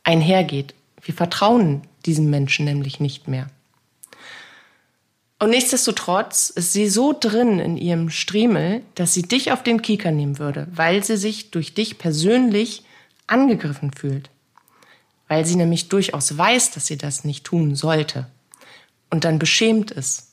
einhergeht. 0.02 0.75
Wir 1.02 1.14
vertrauen 1.14 1.83
diesen 2.05 2.31
Menschen 2.31 2.64
nämlich 2.64 3.00
nicht 3.00 3.28
mehr. 3.28 3.47
Und 5.38 5.50
nichtsdestotrotz 5.50 6.50
ist 6.50 6.73
sie 6.73 6.88
so 6.88 7.14
drin 7.19 7.59
in 7.59 7.76
ihrem 7.76 8.09
Striemel, 8.09 8.83
dass 8.95 9.12
sie 9.12 9.23
dich 9.23 9.52
auf 9.52 9.62
den 9.62 9.83
Kieker 9.83 10.11
nehmen 10.11 10.38
würde, 10.38 10.66
weil 10.73 11.05
sie 11.05 11.19
sich 11.19 11.50
durch 11.50 11.75
dich 11.75 11.99
persönlich 11.99 12.83
angegriffen 13.26 13.92
fühlt. 13.92 14.30
Weil 15.28 15.45
sie 15.45 15.56
nämlich 15.56 15.88
durchaus 15.88 16.37
weiß, 16.37 16.71
dass 16.71 16.87
sie 16.87 16.99
das 16.99 17.25
nicht 17.25 17.45
tun 17.45 17.75
sollte. 17.75 18.26
Und 19.11 19.25
dann 19.25 19.38
beschämt 19.38 19.90
ist. 19.90 20.28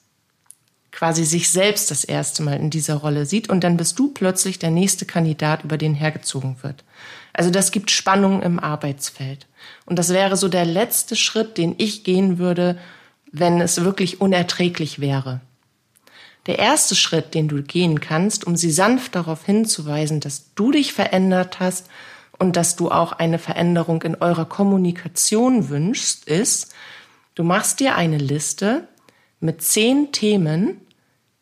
Quasi 0.91 1.25
sich 1.25 1.49
selbst 1.49 1.89
das 1.89 2.03
erste 2.03 2.43
Mal 2.43 2.59
in 2.59 2.69
dieser 2.69 2.95
Rolle 2.95 3.25
sieht 3.25 3.49
und 3.49 3.63
dann 3.63 3.77
bist 3.77 3.97
du 3.97 4.09
plötzlich 4.09 4.59
der 4.59 4.69
nächste 4.69 5.07
Kandidat, 5.07 5.63
über 5.63 5.77
den 5.77 5.95
hergezogen 5.95 6.57
wird. 6.61 6.83
Also 7.33 7.49
das 7.49 7.71
gibt 7.71 7.89
Spannung 7.89 8.43
im 8.43 8.59
Arbeitsfeld. 8.59 9.47
Und 9.85 9.97
das 9.97 10.09
wäre 10.09 10.37
so 10.37 10.49
der 10.49 10.65
letzte 10.65 11.15
Schritt, 11.15 11.57
den 11.57 11.73
ich 11.79 12.03
gehen 12.03 12.37
würde, 12.37 12.77
wenn 13.31 13.59
es 13.59 13.83
wirklich 13.83 14.21
unerträglich 14.21 14.99
wäre. 14.99 15.41
Der 16.45 16.59
erste 16.59 16.95
Schritt, 16.95 17.33
den 17.33 17.47
du 17.47 17.63
gehen 17.63 17.99
kannst, 17.99 18.45
um 18.45 18.55
sie 18.55 18.71
sanft 18.71 19.15
darauf 19.15 19.45
hinzuweisen, 19.45 20.19
dass 20.19 20.53
du 20.53 20.71
dich 20.71 20.93
verändert 20.93 21.59
hast 21.59 21.87
und 22.43 22.57
dass 22.57 22.75
du 22.75 22.91
auch 22.91 23.13
eine 23.13 23.39
Veränderung 23.39 24.01
in 24.01 24.15
eurer 24.15 24.43
Kommunikation 24.43 25.69
wünschst, 25.69 26.27
ist, 26.27 26.73
du 27.35 27.43
machst 27.43 27.79
dir 27.79 27.95
eine 27.95 28.17
Liste 28.17 28.89
mit 29.39 29.61
zehn 29.61 30.11
Themen, 30.11 30.81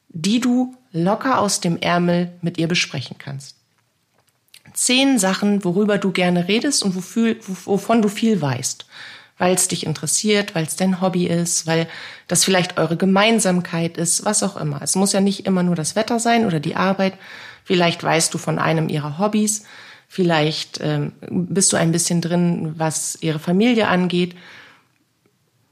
die 0.10 0.40
du 0.40 0.76
locker 0.92 1.40
aus 1.40 1.60
dem 1.60 1.78
Ärmel 1.80 2.32
mit 2.42 2.60
ihr 2.60 2.68
besprechen 2.68 3.18
kannst. 3.18 3.56
Zehn 4.74 5.18
Sachen, 5.18 5.64
worüber 5.64 5.98
du 5.98 6.12
gerne 6.12 6.48
redest 6.48 6.84
und 6.84 6.94
wovon 6.96 8.02
du 8.04 8.08
viel 8.08 8.40
weißt. 8.40 8.86
Weil 9.40 9.56
es 9.56 9.68
dich 9.68 9.88
interessiert, 9.88 10.54
weil 10.54 10.66
es 10.66 10.76
dein 10.76 11.02
Hobby 11.02 11.26
ist, 11.26 11.66
weil 11.66 11.88
das 12.28 12.44
vielleicht 12.44 12.78
eure 12.78 12.96
Gemeinsamkeit 12.96 13.98
ist, 13.98 14.24
was 14.24 14.44
auch 14.44 14.56
immer. 14.56 14.84
Es 14.84 14.96
muss 14.96 15.14
ja 15.14 15.20
nicht 15.20 15.48
immer 15.48 15.64
nur 15.64 15.76
das 15.76 15.96
Wetter 15.96 16.20
sein 16.20 16.46
oder 16.46 16.60
die 16.60 16.76
Arbeit. 16.76 17.16
Vielleicht 17.64 18.04
weißt 18.04 18.32
du 18.32 18.38
von 18.38 18.60
einem 18.60 18.88
ihrer 18.88 19.18
Hobbys. 19.18 19.64
Vielleicht 20.14 20.80
ähm, 20.82 21.14
bist 21.30 21.72
du 21.72 21.78
ein 21.78 21.94
bisschen 21.94 22.20
drin, 22.20 22.74
was 22.76 23.18
ihre 23.22 23.40
Familie 23.40 23.88
angeht. 23.88 24.36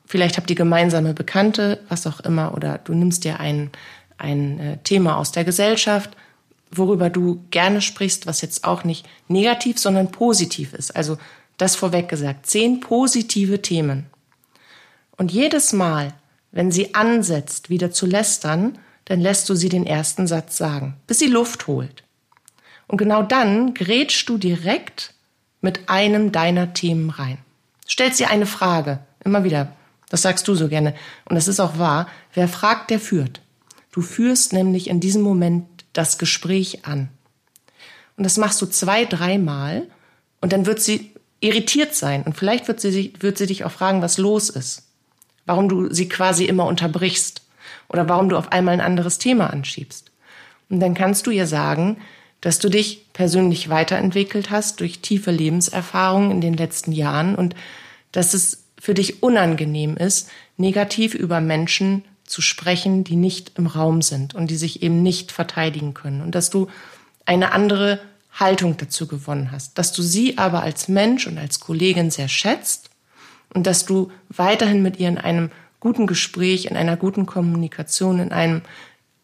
Vielleicht 0.06 0.38
habt 0.38 0.50
ihr 0.50 0.56
gemeinsame 0.56 1.14
Bekannte, 1.14 1.82
was 1.90 2.08
auch 2.08 2.22
immer. 2.22 2.54
Oder 2.54 2.78
du 2.78 2.94
nimmst 2.94 3.26
dir 3.26 3.42
ein, 3.42 3.70
ein 4.18 4.60
äh, 4.60 4.78
Thema 4.78 5.18
aus 5.18 5.34
der 5.34 5.44
Gesellschaft 5.44 6.16
worüber 6.72 7.10
du 7.10 7.44
gerne 7.52 7.82
sprichst, 7.82 8.28
was 8.28 8.42
jetzt 8.42 8.64
auch 8.64 8.84
nicht 8.84 9.08
negativ, 9.28 9.80
sondern 9.80 10.12
positiv 10.12 10.74
ist. 10.74 10.96
Also 10.96 11.18
das 11.58 11.76
vorweg 11.76 12.10
gesagt, 12.10 12.46
zehn 12.46 12.80
positive 12.80 13.62
Themen. 13.62 14.06
Und 15.18 15.32
jedes 15.32 15.74
Mal, 15.74 16.14
wenn 16.52 16.72
sie 16.72 16.96
ansetzt, 16.96 17.70
wieder 17.70 17.92
zu 17.92 18.06
lästern, 18.06 18.78
dann 19.06 19.20
lässt 19.20 19.50
du 19.50 19.56
sie 19.56 19.70
den 19.70 19.86
ersten 19.86 20.28
Satz 20.28 20.58
sagen, 20.58 20.96
bis 21.08 21.20
sie 21.20 21.28
Luft 21.28 21.68
holt. 21.68 22.04
Und 22.90 22.98
genau 22.98 23.22
dann 23.22 23.76
grätschst 23.76 24.28
du 24.28 24.40
direkt 24.40 25.14
mit 25.62 25.90
einem 25.90 26.32
deiner 26.32 26.74
Themen 26.74 27.12
rein. 27.12 27.38
Stellst 27.88 28.20
ihr 28.20 28.32
eine 28.32 28.48
Frage, 28.48 29.00
immer 29.24 29.44
wieder. 29.44 29.74
Das 30.10 30.24
sagst 30.24 30.48
du 30.48 30.56
so 30.56 30.68
gerne. 30.68 30.96
Und 31.26 31.36
das 31.36 31.48
ist 31.48 31.60
auch 31.60 31.78
wahr. 31.78 32.08
Wer 32.34 32.48
fragt, 32.48 32.90
der 32.90 33.00
führt. 33.00 33.42
Du 33.92 34.02
führst 34.02 34.54
nämlich 34.54 34.90
in 34.90 35.00
diesem 35.00 35.22
Moment 35.22 35.68
das 35.94 36.18
Gespräch 36.18 36.86
an. 36.86 37.10
Und 38.18 38.24
das 38.24 38.38
machst 38.38 38.60
du 38.60 38.66
zwei, 38.66 39.06
dreimal 39.06 39.84
und 40.42 40.52
dann 40.52 40.66
wird 40.66 40.82
sie 40.82 41.12
irritiert 41.42 41.94
sein 41.94 42.24
und 42.24 42.36
vielleicht 42.36 42.68
wird 42.68 42.82
sie, 42.82 43.14
wird 43.20 43.38
sie 43.38 43.46
dich 43.46 43.66
auch 43.66 43.72
fragen, 43.72 44.02
was 44.02 44.18
los 44.18 44.50
ist. 44.50 44.88
Warum 45.46 45.70
du 45.70 45.94
sie 45.94 46.10
quasi 46.10 46.46
immer 46.46 46.66
unterbrichst 46.66 47.44
oder 47.88 48.10
warum 48.10 48.30
du 48.30 48.38
auf 48.38 48.52
einmal 48.52 48.74
ein 48.74 48.82
anderes 48.82 49.20
Thema 49.20 49.52
anschiebst. 49.52 50.12
Und 50.70 50.80
dann 50.80 50.96
kannst 50.96 51.28
du 51.28 51.32
ihr 51.32 51.46
sagen, 51.46 51.98
dass 52.42 52.60
du 52.60 52.70
dich 52.70 53.12
persönlich 53.14 53.70
weiterentwickelt 53.70 54.50
hast 54.50 54.80
durch 54.80 55.00
tiefe 55.00 55.32
Lebenserfahrungen 55.32 56.32
in 56.32 56.42
den 56.42 56.54
letzten 56.54 56.92
Jahren 56.92 57.36
und 57.36 57.56
dass 58.12 58.34
es 58.34 58.64
für 58.80 58.94
dich 58.94 59.22
unangenehm 59.22 59.98
ist, 59.98 60.30
negativ 60.58 61.14
über 61.14 61.42
Menschen 61.42 62.04
zu 62.26 62.42
sprechen, 62.42 63.04
die 63.04 63.16
nicht 63.16 63.54
im 63.58 63.68
Raum 63.68 64.02
sind 64.02 64.36
und 64.36 64.50
die 64.50 64.56
sich 64.56 64.84
eben 64.84 65.04
nicht 65.04 65.32
verteidigen 65.32 65.94
können. 65.94 66.22
Und 66.22 66.36
dass 66.36 66.50
du 66.50 66.68
eine 67.26 67.52
andere 67.52 68.00
Haltung 68.32 68.78
dazu 68.78 69.08
gewonnen 69.08 69.52
hast, 69.52 69.78
dass 69.78 69.92
du 69.92 70.02
sie 70.02 70.38
aber 70.38 70.62
als 70.62 70.88
Mensch 70.88 71.28
und 71.28 71.38
als 71.38 71.60
Kollegin 71.60 72.12
sehr 72.12 72.30
schätzt 72.30 72.90
und 73.54 73.68
dass 73.68 73.86
du 73.86 74.12
weiterhin 74.30 74.82
mit 74.82 75.00
ihr 75.00 75.10
in 75.10 75.18
einem 75.18 75.52
guten 75.80 76.08
Gespräch, 76.08 76.66
in 76.66 76.78
einer 76.78 76.98
guten 76.98 77.26
Kommunikation, 77.26 78.20
in 78.20 78.32
einem 78.32 78.62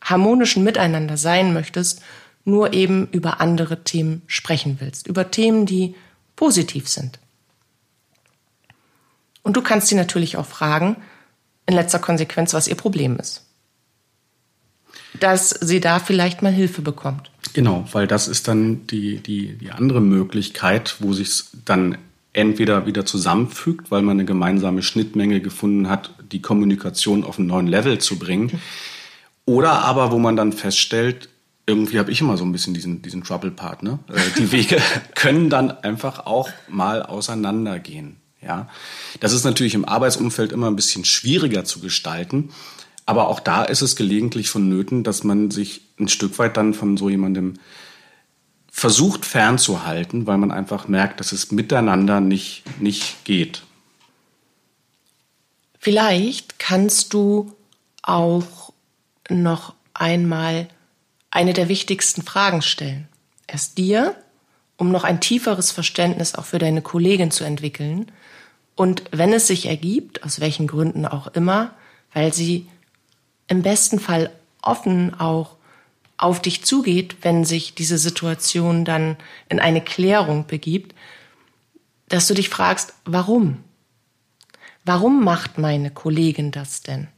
harmonischen 0.02 0.64
Miteinander 0.64 1.18
sein 1.18 1.54
möchtest, 1.54 2.02
nur 2.46 2.74
eben 2.74 3.10
über 3.12 3.42
andere 3.42 3.84
Themen 3.84 4.22
sprechen 4.28 4.78
willst, 4.80 5.08
über 5.08 5.32
Themen, 5.32 5.66
die 5.66 5.96
positiv 6.36 6.88
sind. 6.88 7.20
Und 9.42 9.58
du 9.58 9.62
kannst 9.62 9.88
sie 9.88 9.96
natürlich 9.96 10.38
auch 10.38 10.46
fragen, 10.46 10.98
in 11.66 11.76
letzter 11.76 12.00
Konsequenz, 12.00 12.54
was 12.54 12.68
ihr 12.68 12.76
Problem 12.76 13.18
ist. 13.18 13.44
Dass 15.20 15.50
sie 15.50 15.80
da 15.80 16.00
vielleicht 16.00 16.42
mal 16.42 16.52
Hilfe 16.52 16.82
bekommt. 16.82 17.32
Genau, 17.54 17.88
weil 17.92 18.06
das 18.06 18.28
ist 18.28 18.48
dann 18.48 18.86
die, 18.88 19.18
die, 19.18 19.54
die 19.54 19.72
andere 19.72 20.02
Möglichkeit, 20.02 20.98
wo 21.00 21.14
sich 21.14 21.44
dann 21.64 21.98
entweder 22.34 22.86
wieder 22.86 23.06
zusammenfügt, 23.06 23.92
weil 23.92 24.02
man 24.02 24.18
eine 24.18 24.26
gemeinsame 24.26 24.84
Schnittmenge 24.84 25.40
gefunden 25.40 25.90
hat, 25.90 26.12
die 26.32 26.42
Kommunikation 26.42 27.24
auf 27.24 27.40
einen 27.40 27.48
neuen 27.48 27.68
Level 27.68 28.00
zu 28.00 28.20
bringen. 28.20 28.60
Oder 29.46 29.84
aber, 29.86 30.12
wo 30.12 30.20
man 30.20 30.36
dann 30.36 30.52
feststellt, 30.52 31.30
irgendwie 31.68 32.00
habe 32.00 32.12
ich 32.12 32.22
immer 32.22 32.38
so 32.38 32.46
ein 32.46 32.52
bisschen 32.52 32.74
diesen, 32.74 33.02
diesen 33.02 33.24
Trouble-Partner. 33.24 34.00
Äh, 34.10 34.20
die 34.38 34.52
Wege 34.52 34.78
können 35.16 35.50
dann 35.50 35.72
einfach 35.72 36.26
auch 36.26 36.50
mal 36.68 37.04
auseinandergehen. 37.04 38.18
Ja, 38.42 38.70
das 39.20 39.34
ist 39.34 39.44
natürlich 39.44 39.74
im 39.74 39.86
Arbeitsumfeld 39.86 40.52
immer 40.52 40.68
ein 40.68 40.76
bisschen 40.76 41.04
schwieriger 41.04 41.66
zu 41.66 41.80
gestalten. 41.80 42.50
Aber 43.08 43.28
auch 43.28 43.40
da 43.40 43.64
ist 43.64 43.82
es 43.82 43.96
gelegentlich 43.96 44.50
vonnöten, 44.50 45.04
dass 45.04 45.24
man 45.24 45.50
sich 45.52 45.82
ein 46.00 46.08
Stück 46.08 46.38
weit 46.38 46.58
dann 46.58 46.74
von 46.74 46.98
so 46.98 47.10
jemandem 47.10 47.56
versucht 48.70 49.26
fernzuhalten, 49.26 50.28
weil 50.28 50.38
man 50.38 50.52
einfach 50.52 50.88
merkt, 50.88 51.20
dass 51.20 51.32
es 51.32 51.52
miteinander 51.52 52.20
nicht, 52.20 52.64
nicht 52.80 53.24
geht. 53.24 53.64
Vielleicht 55.80 56.60
kannst 56.60 57.14
du 57.14 57.54
auch 58.02 58.74
noch 59.30 59.74
einmal 59.94 60.68
eine 61.36 61.52
der 61.52 61.68
wichtigsten 61.68 62.22
Fragen 62.22 62.62
stellen. 62.62 63.10
Erst 63.46 63.78
dir, 63.78 64.16
um 64.78 64.90
noch 64.90 65.04
ein 65.04 65.20
tieferes 65.20 65.72
Verständnis 65.72 66.34
auch 66.34 66.46
für 66.46 66.60
deine 66.60 66.82
Kollegin 66.82 67.30
zu 67.30 67.44
entwickeln 67.44 68.10
und 68.76 69.04
wenn 69.12 69.34
es 69.34 69.48
sich 69.48 69.68
ergibt, 69.68 70.24
aus 70.24 70.40
welchen 70.40 70.66
Gründen 70.66 71.06
auch 71.06 71.28
immer, 71.28 71.74
weil 72.14 72.34
sie 72.34 72.68
im 73.48 73.62
besten 73.64 74.00
Fall 74.00 74.32
offen 74.62 75.14
auch 75.20 75.58
auf 76.18 76.42
dich 76.42 76.64
zugeht, 76.64 77.18
wenn 77.22 77.44
sich 77.44 77.76
diese 77.76 77.98
Situation 77.98 78.86
dann 78.86 79.18
in 79.50 79.60
eine 79.60 79.82
Klärung 79.82 80.48
begibt, 80.48 80.96
dass 82.08 82.28
du 82.28 82.34
dich 82.34 82.48
fragst, 82.48 82.94
warum? 83.04 83.64
Warum 84.86 85.24
macht 85.24 85.58
meine 85.58 85.92
Kollegin 85.92 86.52
das 86.52 86.82
denn? 86.82 87.10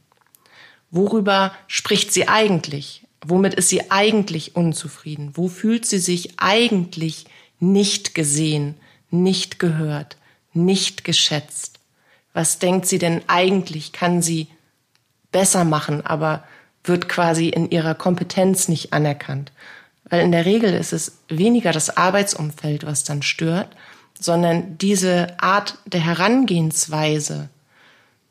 Worüber 0.90 1.52
spricht 1.68 2.12
sie 2.12 2.26
eigentlich? 2.26 3.07
Womit 3.24 3.54
ist 3.54 3.68
sie 3.68 3.90
eigentlich 3.90 4.56
unzufrieden? 4.56 5.32
Wo 5.34 5.48
fühlt 5.48 5.86
sie 5.86 5.98
sich 5.98 6.38
eigentlich 6.38 7.26
nicht 7.58 8.14
gesehen, 8.14 8.74
nicht 9.10 9.58
gehört? 9.58 10.18
nicht 10.58 11.04
geschätzt? 11.04 11.78
Was 12.32 12.58
denkt 12.58 12.86
sie 12.86 12.98
denn 12.98 13.22
eigentlich, 13.26 13.92
kann 13.92 14.22
sie 14.22 14.48
besser 15.32 15.64
machen, 15.64 16.04
aber 16.04 16.44
wird 16.84 17.08
quasi 17.08 17.48
in 17.48 17.70
ihrer 17.70 17.94
Kompetenz 17.94 18.68
nicht 18.68 18.92
anerkannt? 18.92 19.52
Weil 20.08 20.22
in 20.22 20.32
der 20.32 20.44
Regel 20.44 20.72
ist 20.74 20.92
es 20.92 21.18
weniger 21.28 21.72
das 21.72 21.96
Arbeitsumfeld, 21.96 22.84
was 22.84 23.04
dann 23.04 23.22
stört, 23.22 23.74
sondern 24.18 24.78
diese 24.78 25.40
Art 25.40 25.78
der 25.86 26.00
Herangehensweise, 26.00 27.48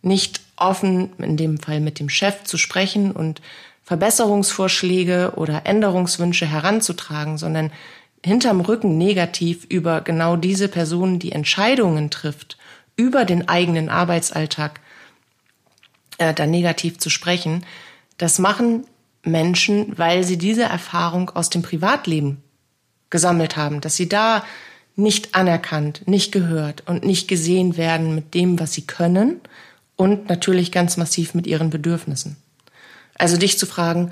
nicht 0.01 0.41
offen 0.55 1.13
in 1.17 1.37
dem 1.37 1.59
Fall 1.59 1.79
mit 1.79 1.99
dem 1.99 2.09
Chef 2.09 2.43
zu 2.43 2.57
sprechen 2.57 3.11
und 3.11 3.41
Verbesserungsvorschläge 3.87 5.31
oder 5.37 5.65
Änderungswünsche 5.65 6.45
heranzutragen, 6.45 7.37
sondern 7.37 7.71
hinterm 8.21 8.59
Rücken 8.59 8.97
negativ 8.97 9.63
über 9.63 10.01
genau 10.01 10.35
diese 10.35 10.67
Person, 10.67 11.19
die 11.19 11.31
Entscheidungen 11.31 12.09
trifft, 12.09 12.57
über 12.97 13.23
den 13.23 13.47
eigenen 13.47 13.87
Arbeitsalltag 13.87 14.81
äh, 16.17 16.33
da 16.33 16.45
negativ 16.45 16.97
zu 16.97 17.09
sprechen, 17.09 17.65
das 18.17 18.39
machen 18.39 18.85
Menschen, 19.23 19.97
weil 19.97 20.25
sie 20.25 20.37
diese 20.37 20.63
Erfahrung 20.63 21.29
aus 21.29 21.49
dem 21.49 21.61
Privatleben 21.61 22.43
gesammelt 23.09 23.55
haben, 23.55 23.79
dass 23.79 23.95
sie 23.95 24.09
da 24.09 24.43
nicht 24.97 25.33
anerkannt, 25.33 26.05
nicht 26.07 26.33
gehört 26.33 26.83
und 26.87 27.05
nicht 27.05 27.29
gesehen 27.29 27.77
werden 27.77 28.15
mit 28.15 28.33
dem, 28.33 28.59
was 28.59 28.73
sie 28.73 28.85
können 28.85 29.39
und 29.95 30.27
natürlich 30.27 30.73
ganz 30.73 30.97
massiv 30.97 31.33
mit 31.33 31.47
ihren 31.47 31.69
Bedürfnissen. 31.69 32.35
Also 33.17 33.37
dich 33.37 33.57
zu 33.57 33.65
fragen, 33.65 34.11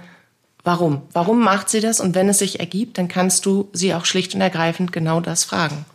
warum? 0.63 1.03
Warum 1.13 1.41
macht 1.41 1.69
sie 1.69 1.79
das? 1.79 1.99
Und 1.99 2.15
wenn 2.15 2.29
es 2.29 2.39
sich 2.39 2.59
ergibt, 2.59 2.97
dann 2.97 3.07
kannst 3.07 3.45
du 3.45 3.69
sie 3.73 3.93
auch 3.93 4.05
schlicht 4.05 4.35
und 4.35 4.41
ergreifend 4.41 4.91
genau 4.91 5.21
das 5.21 5.43
fragen. 5.43 5.85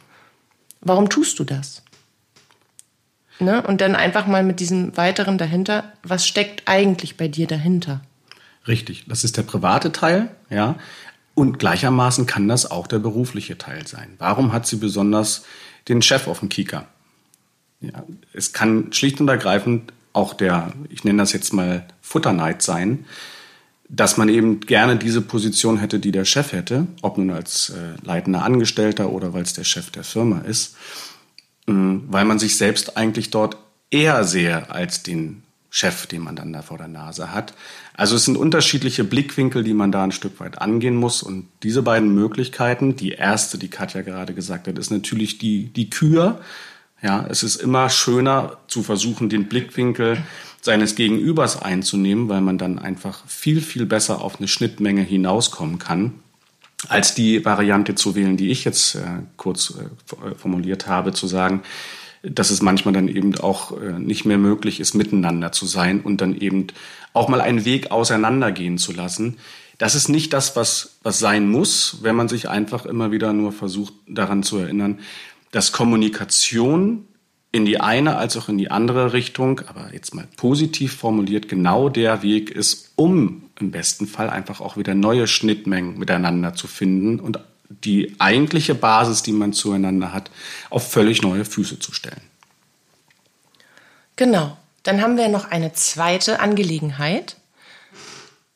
Warum 0.80 1.08
tust 1.08 1.38
du 1.38 1.44
das? 1.44 1.82
Ne? 3.38 3.62
Und 3.62 3.80
dann 3.80 3.96
einfach 3.96 4.26
mal 4.26 4.42
mit 4.42 4.60
diesem 4.60 4.96
weiteren 4.96 5.38
dahinter, 5.38 5.92
was 6.02 6.26
steckt 6.26 6.62
eigentlich 6.66 7.16
bei 7.16 7.28
dir 7.28 7.46
dahinter? 7.46 8.02
Richtig, 8.68 9.06
das 9.08 9.24
ist 9.24 9.36
der 9.36 9.42
private 9.42 9.92
Teil, 9.92 10.28
ja. 10.50 10.76
Und 11.34 11.58
gleichermaßen 11.58 12.26
kann 12.26 12.48
das 12.48 12.70
auch 12.70 12.86
der 12.86 12.98
berufliche 12.98 13.56
Teil 13.56 13.86
sein. 13.86 14.14
Warum 14.18 14.52
hat 14.52 14.66
sie 14.66 14.76
besonders 14.76 15.44
den 15.88 16.02
Chef 16.02 16.28
auf 16.28 16.40
dem 16.40 16.50
Kieker? 16.50 16.86
Ja, 17.80 18.04
es 18.34 18.52
kann 18.52 18.92
schlicht 18.92 19.20
und 19.20 19.28
ergreifend 19.28 19.92
auch 20.12 20.34
der, 20.34 20.72
ich 20.88 21.04
nenne 21.04 21.18
das 21.18 21.32
jetzt 21.32 21.52
mal 21.52 21.86
Futterneid 22.00 22.62
sein, 22.62 23.04
dass 23.88 24.16
man 24.16 24.28
eben 24.28 24.60
gerne 24.60 24.96
diese 24.96 25.20
Position 25.20 25.78
hätte, 25.78 25.98
die 25.98 26.12
der 26.12 26.24
Chef 26.24 26.52
hätte, 26.52 26.86
ob 27.02 27.18
nun 27.18 27.30
als 27.30 27.70
äh, 27.70 28.04
leitender 28.04 28.44
Angestellter 28.44 29.10
oder 29.10 29.32
weil 29.34 29.42
es 29.42 29.52
der 29.52 29.64
Chef 29.64 29.90
der 29.90 30.04
Firma 30.04 30.40
ist, 30.40 30.76
äh, 31.66 31.72
weil 31.72 32.24
man 32.24 32.38
sich 32.38 32.56
selbst 32.56 32.96
eigentlich 32.96 33.30
dort 33.30 33.56
eher 33.90 34.24
sehe 34.24 34.70
als 34.70 35.02
den 35.02 35.42
Chef, 35.70 36.06
den 36.06 36.22
man 36.22 36.34
dann 36.34 36.52
da 36.52 36.62
vor 36.62 36.78
der 36.78 36.88
Nase 36.88 37.32
hat. 37.32 37.54
Also 37.94 38.16
es 38.16 38.24
sind 38.24 38.36
unterschiedliche 38.36 39.04
Blickwinkel, 39.04 39.62
die 39.62 39.74
man 39.74 39.92
da 39.92 40.02
ein 40.02 40.12
Stück 40.12 40.40
weit 40.40 40.60
angehen 40.60 40.96
muss. 40.96 41.22
Und 41.22 41.46
diese 41.62 41.82
beiden 41.82 42.12
Möglichkeiten, 42.12 42.96
die 42.96 43.12
erste, 43.12 43.56
die 43.56 43.68
Katja 43.68 44.02
gerade 44.02 44.34
gesagt 44.34 44.66
hat, 44.66 44.78
ist 44.78 44.90
natürlich 44.90 45.38
die, 45.38 45.72
die 45.72 45.88
Kür. 45.88 46.40
Ja, 47.02 47.26
es 47.28 47.42
ist 47.42 47.56
immer 47.56 47.88
schöner 47.88 48.58
zu 48.68 48.82
versuchen, 48.82 49.28
den 49.28 49.48
Blickwinkel 49.48 50.22
seines 50.60 50.94
Gegenübers 50.94 51.60
einzunehmen, 51.60 52.28
weil 52.28 52.42
man 52.42 52.58
dann 52.58 52.78
einfach 52.78 53.26
viel, 53.26 53.62
viel 53.62 53.86
besser 53.86 54.20
auf 54.20 54.38
eine 54.38 54.48
Schnittmenge 54.48 55.02
hinauskommen 55.02 55.78
kann, 55.78 56.12
als 56.88 57.14
die 57.14 57.44
Variante 57.44 57.94
zu 57.94 58.14
wählen, 58.14 58.36
die 58.36 58.50
ich 58.50 58.64
jetzt 58.64 58.96
äh, 58.96 59.22
kurz 59.36 59.74
äh, 59.74 60.34
formuliert 60.34 60.86
habe, 60.86 61.12
zu 61.12 61.26
sagen, 61.26 61.62
dass 62.22 62.50
es 62.50 62.60
manchmal 62.60 62.92
dann 62.92 63.08
eben 63.08 63.38
auch 63.38 63.80
äh, 63.80 63.98
nicht 63.98 64.26
mehr 64.26 64.38
möglich 64.38 64.80
ist, 64.80 64.94
miteinander 64.94 65.52
zu 65.52 65.64
sein 65.64 66.00
und 66.00 66.20
dann 66.20 66.36
eben 66.36 66.66
auch 67.14 67.28
mal 67.28 67.40
einen 67.40 67.64
Weg 67.64 67.90
auseinandergehen 67.90 68.76
zu 68.76 68.92
lassen. 68.92 69.38
Das 69.78 69.94
ist 69.94 70.08
nicht 70.08 70.34
das, 70.34 70.56
was, 70.56 70.98
was 71.02 71.18
sein 71.18 71.48
muss, 71.48 72.00
wenn 72.02 72.14
man 72.14 72.28
sich 72.28 72.50
einfach 72.50 72.84
immer 72.84 73.10
wieder 73.12 73.32
nur 73.32 73.52
versucht, 73.52 73.94
daran 74.06 74.42
zu 74.42 74.58
erinnern, 74.58 74.98
dass 75.50 75.72
Kommunikation 75.72 77.06
in 77.52 77.64
die 77.64 77.80
eine 77.80 78.16
als 78.16 78.36
auch 78.36 78.48
in 78.48 78.58
die 78.58 78.70
andere 78.70 79.12
Richtung, 79.12 79.60
aber 79.66 79.92
jetzt 79.92 80.14
mal 80.14 80.28
positiv 80.36 80.96
formuliert, 80.96 81.48
genau 81.48 81.88
der 81.88 82.22
Weg 82.22 82.50
ist, 82.50 82.92
um 82.96 83.50
im 83.58 83.70
besten 83.70 84.06
Fall 84.06 84.30
einfach 84.30 84.60
auch 84.60 84.76
wieder 84.76 84.94
neue 84.94 85.26
Schnittmengen 85.26 85.98
miteinander 85.98 86.54
zu 86.54 86.68
finden 86.68 87.18
und 87.18 87.40
die 87.68 88.16
eigentliche 88.18 88.74
Basis, 88.74 89.22
die 89.22 89.32
man 89.32 89.52
zueinander 89.52 90.12
hat, 90.12 90.30
auf 90.70 90.90
völlig 90.90 91.22
neue 91.22 91.44
Füße 91.44 91.78
zu 91.78 91.92
stellen. 91.92 92.22
Genau. 94.16 94.56
Dann 94.82 95.02
haben 95.02 95.16
wir 95.16 95.28
noch 95.28 95.50
eine 95.50 95.72
zweite 95.72 96.40
Angelegenheit. 96.40 97.36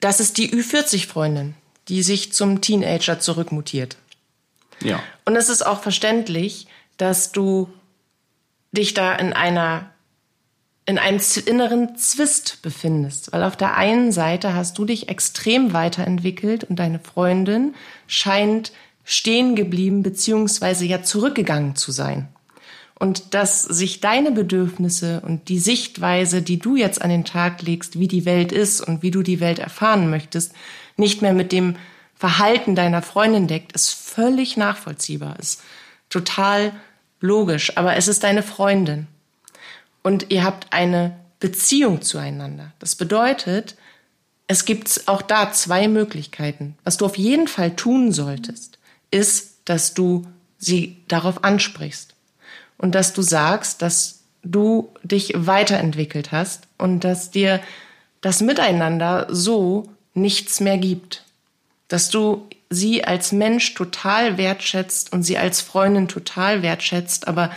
Das 0.01 0.21
ist 0.21 0.39
die 0.39 0.51
Ü40-Freundin, 0.53 1.55
die 1.89 2.03
sich 2.03 2.33
zum 2.33 2.61
Teenager 2.61 3.21
zurückmutiert. 3.21 3.97
Ja. 4.83 5.03
Und 5.25 5.37
es 5.37 5.49
ist 5.49 5.65
auch 5.65 5.83
verständlich, 5.83 6.67
dass 6.97 7.33
du 7.33 7.69
dich 8.73 8.95
da 8.95 9.15
in 9.15 9.33
einer 9.33 9.91
in 10.87 10.99
einem 10.99 11.21
inneren 11.47 11.97
Zwist 11.97 12.61
befindest, 12.61 13.33
weil 13.33 13.43
auf 13.43 13.57
der 13.57 13.75
einen 13.75 14.13
Seite 14.13 14.55
hast 14.55 14.77
du 14.77 14.85
dich 14.85 15.09
extrem 15.09 15.73
weiterentwickelt 15.73 16.65
und 16.65 16.79
deine 16.79 16.99
Freundin 16.99 17.75
scheint 18.07 18.73
stehen 19.05 19.55
geblieben 19.55 20.03
beziehungsweise 20.03 20.85
ja 20.85 21.03
zurückgegangen 21.03 21.77
zu 21.77 21.93
sein. 21.93 22.29
Und 22.99 23.35
dass 23.35 23.63
sich 23.63 24.01
deine 24.01 24.31
Bedürfnisse 24.31 25.21
und 25.21 25.49
die 25.49 25.59
Sichtweise, 25.59 26.43
die 26.43 26.59
du 26.59 26.77
jetzt 26.77 27.03
an 27.03 27.11
den 27.11 27.25
Tag 27.25 27.63
legst, 27.63 27.99
wie 27.99 28.09
die 28.09 28.25
Welt 28.25 28.53
ist 28.53 28.81
und 28.81 29.03
wie 29.03 29.11
du 29.11 29.23
die 29.23 29.41
Welt 29.41 29.59
erfahren 29.59 30.09
möchtest, 30.11 30.53
nicht 30.97 31.21
mehr 31.21 31.35
mit 31.35 31.53
dem 31.53 31.77
Verhalten 32.15 32.75
deiner 32.75 33.03
Freundin 33.03 33.47
deckt, 33.47 33.73
ist 33.73 33.91
völlig 33.91 34.57
nachvollziehbar, 34.57 35.39
ist 35.39 35.61
total 36.15 36.73
logisch. 37.21 37.77
Aber 37.77 37.97
es 37.97 38.09
ist 38.09 38.23
deine 38.23 38.43
Freundin. 38.43 39.09
Und 40.03 40.31
ihr 40.31 40.45
habt 40.45 40.73
eine 40.73 41.19
Beziehung 41.41 42.03
zueinander. 42.03 42.73
Das 42.79 42.95
bedeutet, 42.95 43.75
es 44.47 44.65
gibt 44.65 45.03
auch 45.07 45.23
da 45.23 45.53
zwei 45.53 45.89
Möglichkeiten. 45.89 46.77
Was 46.85 46.97
du 46.97 47.07
auf 47.07 47.19
jeden 47.19 47.49
Fall 47.49 47.75
tun 47.75 48.13
solltest, 48.13 48.79
ist, 49.11 49.59
dass 49.65 49.95
du 49.95 50.27
sie 50.59 51.03
darauf 51.09 51.43
ansprichst 51.43 52.15
und 52.79 52.95
dass 52.95 53.13
du 53.13 53.23
sagst, 53.23 53.83
dass 53.83 54.21
du 54.43 54.93
dich 55.03 55.33
weiterentwickelt 55.35 56.33
hast 56.33 56.69
und 56.79 57.01
dass 57.01 57.31
dir 57.31 57.61
das 58.21 58.41
Miteinander 58.41 59.27
so 59.31 59.89
nichts 60.13 60.61
mehr 60.61 60.79
gibt. 60.79 61.25
Dass 61.89 62.11
du 62.11 62.47
sie 62.71 63.05
als 63.05 63.33
Mensch 63.33 63.75
total 63.75 64.39
wertschätzt 64.39 65.13
und 65.13 65.23
sie 65.23 65.39
als 65.39 65.61
Freundin 65.61 66.09
total 66.09 66.63
wertschätzt, 66.63 67.29
aber 67.29 67.51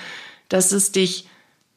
dass 0.49 0.71
es 0.71 0.91
dich 0.91 1.27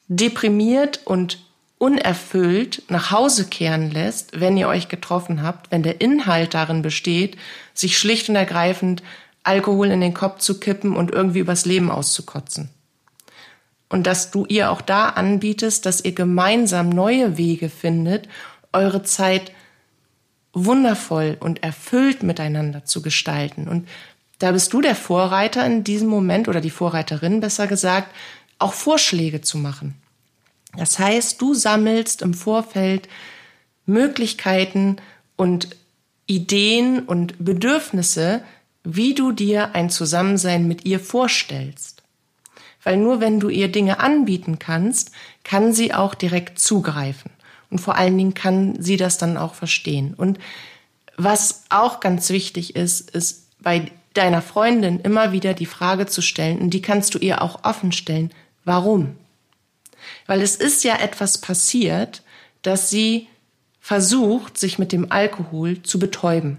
deprimiert 0.08 1.00
und 1.04 1.38
unerfüllt 1.78 2.82
nach 2.88 3.10
Hause 3.10 3.46
kehren 3.46 3.90
lässt, 3.90 4.38
wenn 4.38 4.56
ihr 4.56 4.68
euch 4.68 4.88
getroffen 4.88 5.42
habt, 5.42 5.70
wenn 5.70 5.82
der 5.82 6.00
Inhalt 6.00 6.52
darin 6.52 6.82
besteht, 6.82 7.38
sich 7.72 7.96
schlicht 7.96 8.28
und 8.28 8.36
ergreifend 8.36 9.02
Alkohol 9.44 9.90
in 9.90 10.02
den 10.02 10.12
Kopf 10.12 10.40
zu 10.40 10.60
kippen 10.60 10.94
und 10.94 11.10
irgendwie 11.10 11.38
übers 11.38 11.64
Leben 11.64 11.90
auszukotzen. 11.90 12.68
Und 13.88 14.06
dass 14.06 14.30
du 14.30 14.44
ihr 14.46 14.70
auch 14.70 14.82
da 14.82 15.08
anbietest, 15.08 15.86
dass 15.86 16.04
ihr 16.04 16.12
gemeinsam 16.12 16.90
neue 16.90 17.38
Wege 17.38 17.70
findet, 17.70 18.28
eure 18.72 19.02
Zeit 19.02 19.50
wundervoll 20.52 21.36
und 21.40 21.62
erfüllt 21.62 22.22
miteinander 22.22 22.84
zu 22.84 23.02
gestalten. 23.02 23.68
Und 23.68 23.88
da 24.38 24.52
bist 24.52 24.72
du 24.72 24.80
der 24.80 24.94
Vorreiter 24.94 25.64
in 25.64 25.84
diesem 25.84 26.08
Moment 26.08 26.48
oder 26.48 26.60
die 26.60 26.70
Vorreiterin 26.70 27.40
besser 27.40 27.66
gesagt, 27.66 28.14
auch 28.58 28.72
Vorschläge 28.72 29.40
zu 29.40 29.58
machen. 29.58 29.94
Das 30.76 30.98
heißt, 30.98 31.40
du 31.40 31.54
sammelst 31.54 32.22
im 32.22 32.34
Vorfeld 32.34 33.08
Möglichkeiten 33.86 34.96
und 35.36 35.76
Ideen 36.26 37.00
und 37.00 37.44
Bedürfnisse, 37.44 38.42
wie 38.84 39.14
du 39.14 39.32
dir 39.32 39.74
ein 39.74 39.90
Zusammensein 39.90 40.68
mit 40.68 40.84
ihr 40.84 41.00
vorstellst. 41.00 42.02
Weil 42.82 42.96
nur 42.96 43.20
wenn 43.20 43.40
du 43.40 43.48
ihr 43.48 43.68
Dinge 43.68 44.00
anbieten 44.00 44.58
kannst, 44.58 45.10
kann 45.44 45.72
sie 45.72 45.92
auch 45.92 46.14
direkt 46.14 46.58
zugreifen. 46.58 47.30
Und 47.70 47.78
vor 47.78 47.96
allen 47.96 48.18
Dingen 48.18 48.34
kann 48.34 48.80
sie 48.80 48.96
das 48.96 49.18
dann 49.18 49.36
auch 49.36 49.54
verstehen. 49.54 50.14
Und 50.14 50.38
was 51.16 51.64
auch 51.68 52.00
ganz 52.00 52.30
wichtig 52.30 52.76
ist, 52.76 53.10
ist 53.10 53.46
bei 53.60 53.90
deiner 54.14 54.42
Freundin 54.42 55.00
immer 55.00 55.32
wieder 55.32 55.54
die 55.54 55.66
Frage 55.66 56.06
zu 56.06 56.20
stellen, 56.22 56.58
und 56.58 56.70
die 56.70 56.82
kannst 56.82 57.14
du 57.14 57.18
ihr 57.18 57.42
auch 57.42 57.64
offen 57.64 57.92
stellen, 57.92 58.32
warum? 58.64 59.16
Weil 60.26 60.40
es 60.40 60.56
ist 60.56 60.82
ja 60.82 60.96
etwas 60.96 61.38
passiert, 61.38 62.22
dass 62.62 62.90
sie 62.90 63.28
versucht, 63.80 64.58
sich 64.58 64.78
mit 64.78 64.92
dem 64.92 65.12
Alkohol 65.12 65.82
zu 65.82 65.98
betäuben 65.98 66.58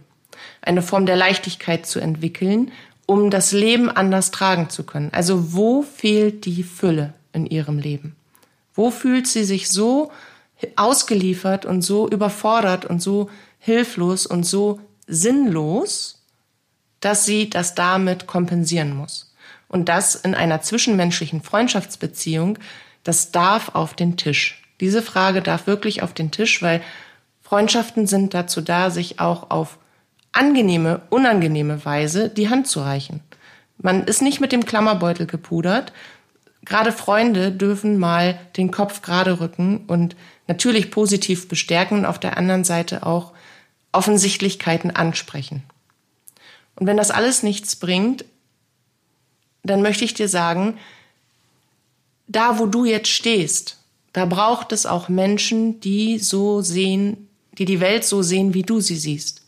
eine 0.61 0.81
Form 0.81 1.05
der 1.05 1.15
Leichtigkeit 1.15 1.85
zu 1.85 1.99
entwickeln, 1.99 2.71
um 3.05 3.29
das 3.29 3.51
Leben 3.51 3.89
anders 3.89 4.31
tragen 4.31 4.69
zu 4.69 4.83
können. 4.83 5.09
Also 5.11 5.53
wo 5.53 5.81
fehlt 5.81 6.45
die 6.45 6.63
Fülle 6.63 7.13
in 7.33 7.45
ihrem 7.45 7.77
Leben? 7.77 8.15
Wo 8.73 8.91
fühlt 8.91 9.27
sie 9.27 9.43
sich 9.43 9.69
so 9.69 10.11
ausgeliefert 10.75 11.65
und 11.65 11.81
so 11.81 12.07
überfordert 12.09 12.85
und 12.85 13.01
so 13.01 13.29
hilflos 13.59 14.25
und 14.25 14.43
so 14.43 14.79
sinnlos, 15.07 16.23
dass 16.99 17.25
sie 17.25 17.49
das 17.49 17.75
damit 17.75 18.27
kompensieren 18.27 18.95
muss? 18.95 19.33
Und 19.67 19.87
das 19.89 20.15
in 20.15 20.35
einer 20.35 20.61
zwischenmenschlichen 20.61 21.41
Freundschaftsbeziehung, 21.41 22.59
das 23.03 23.31
darf 23.31 23.69
auf 23.73 23.93
den 23.93 24.17
Tisch. 24.17 24.61
Diese 24.79 25.01
Frage 25.01 25.41
darf 25.41 25.67
wirklich 25.67 26.03
auf 26.03 26.13
den 26.13 26.31
Tisch, 26.31 26.61
weil 26.61 26.81
Freundschaften 27.41 28.07
sind 28.07 28.33
dazu 28.33 28.61
da, 28.61 28.89
sich 28.89 29.19
auch 29.19 29.49
auf 29.49 29.77
angenehme, 30.31 31.01
unangenehme 31.09 31.83
Weise 31.85 32.29
die 32.29 32.49
Hand 32.49 32.67
zu 32.67 32.81
reichen. 32.81 33.21
Man 33.77 34.03
ist 34.03 34.21
nicht 34.21 34.39
mit 34.39 34.51
dem 34.51 34.65
Klammerbeutel 34.65 35.25
gepudert. 35.25 35.91
Gerade 36.65 36.91
Freunde 36.91 37.51
dürfen 37.51 37.97
mal 37.97 38.39
den 38.57 38.71
Kopf 38.71 39.01
gerade 39.01 39.39
rücken 39.39 39.85
und 39.87 40.15
natürlich 40.47 40.91
positiv 40.91 41.47
bestärken 41.47 41.99
und 41.99 42.05
auf 42.05 42.19
der 42.19 42.37
anderen 42.37 42.63
Seite 42.63 43.05
auch 43.05 43.33
Offensichtlichkeiten 43.91 44.91
ansprechen. 44.91 45.63
Und 46.75 46.87
wenn 46.87 46.97
das 46.97 47.11
alles 47.11 47.43
nichts 47.43 47.75
bringt, 47.75 48.25
dann 49.63 49.81
möchte 49.81 50.05
ich 50.05 50.13
dir 50.13 50.27
sagen, 50.27 50.77
da 52.27 52.59
wo 52.59 52.65
du 52.65 52.85
jetzt 52.85 53.09
stehst, 53.09 53.77
da 54.13 54.25
braucht 54.25 54.71
es 54.71 54.85
auch 54.85 55.09
Menschen, 55.09 55.79
die 55.79 56.19
so 56.19 56.61
sehen, 56.61 57.27
die 57.57 57.65
die 57.65 57.79
Welt 57.79 58.05
so 58.05 58.21
sehen, 58.21 58.53
wie 58.53 58.63
du 58.63 58.79
sie 58.79 58.95
siehst. 58.95 59.41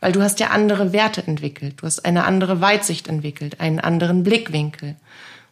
Weil 0.00 0.12
du 0.12 0.22
hast 0.22 0.40
ja 0.40 0.48
andere 0.48 0.92
Werte 0.92 1.26
entwickelt, 1.26 1.74
du 1.78 1.86
hast 1.86 2.04
eine 2.04 2.24
andere 2.24 2.60
Weitsicht 2.60 3.08
entwickelt, 3.08 3.60
einen 3.60 3.80
anderen 3.80 4.22
Blickwinkel. 4.22 4.96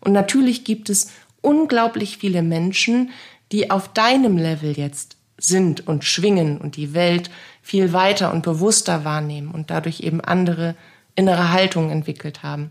Und 0.01 0.13
natürlich 0.13 0.65
gibt 0.65 0.91
es 0.91 1.11
unglaublich 1.41 2.19
viele 2.19 2.43
Menschen, 2.43 3.11
die 3.53 3.71
auf 3.71 3.93
deinem 3.93 4.37
Level 4.37 4.73
jetzt 4.77 5.17
sind 5.39 5.87
und 5.87 6.05
schwingen 6.05 6.59
und 6.59 6.77
die 6.77 6.95
Welt 6.95 7.31
viel 7.63 7.93
weiter 7.93 8.33
und 8.33 8.43
bewusster 8.43 9.05
wahrnehmen 9.05 9.51
und 9.51 9.71
dadurch 9.71 10.01
eben 10.01 10.21
andere 10.21 10.75
innere 11.15 11.53
Haltungen 11.53 11.91
entwickelt 11.91 12.43
haben. 12.43 12.71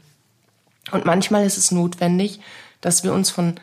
Und 0.92 1.06
manchmal 1.06 1.46
ist 1.46 1.58
es 1.58 1.72
notwendig, 1.72 2.40
dass 2.82 3.04
wir 3.04 3.14
uns 3.14 3.30
von 3.30 3.56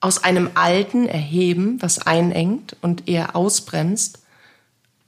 aus 0.00 0.22
einem 0.22 0.50
Alten 0.54 1.08
erheben, 1.08 1.80
was 1.80 1.98
einengt 1.98 2.76
und 2.82 3.08
eher 3.08 3.34
ausbremst, 3.34 4.20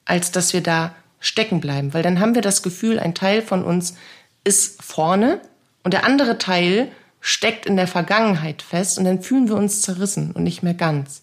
als 0.04 0.33
dass 0.33 0.52
wir 0.52 0.62
da 0.62 0.94
stecken 1.20 1.61
bleiben. 1.61 1.92
Weil 1.92 2.02
dann 2.02 2.20
haben 2.20 2.35
wir 2.35 2.42
das 2.42 2.62
Gefühl, 2.62 2.98
ein 2.98 3.14
Teil 3.14 3.42
von 3.42 3.64
uns 3.64 3.96
ist 4.44 4.83
vorne 4.83 5.40
und 5.85 5.92
der 5.92 6.04
andere 6.04 6.38
Teil 6.38 6.90
steckt 7.20 7.66
in 7.66 7.76
der 7.76 7.88
Vergangenheit 7.88 8.62
fest 8.62 8.98
und 8.98 9.04
dann 9.04 9.22
fühlen 9.22 9.48
wir 9.48 9.57
uns 9.57 9.83
zerrissen 9.83 10.33
und 10.33 10.44
nicht 10.44 10.62
mehr 10.62 10.74
ganz. 10.74 11.22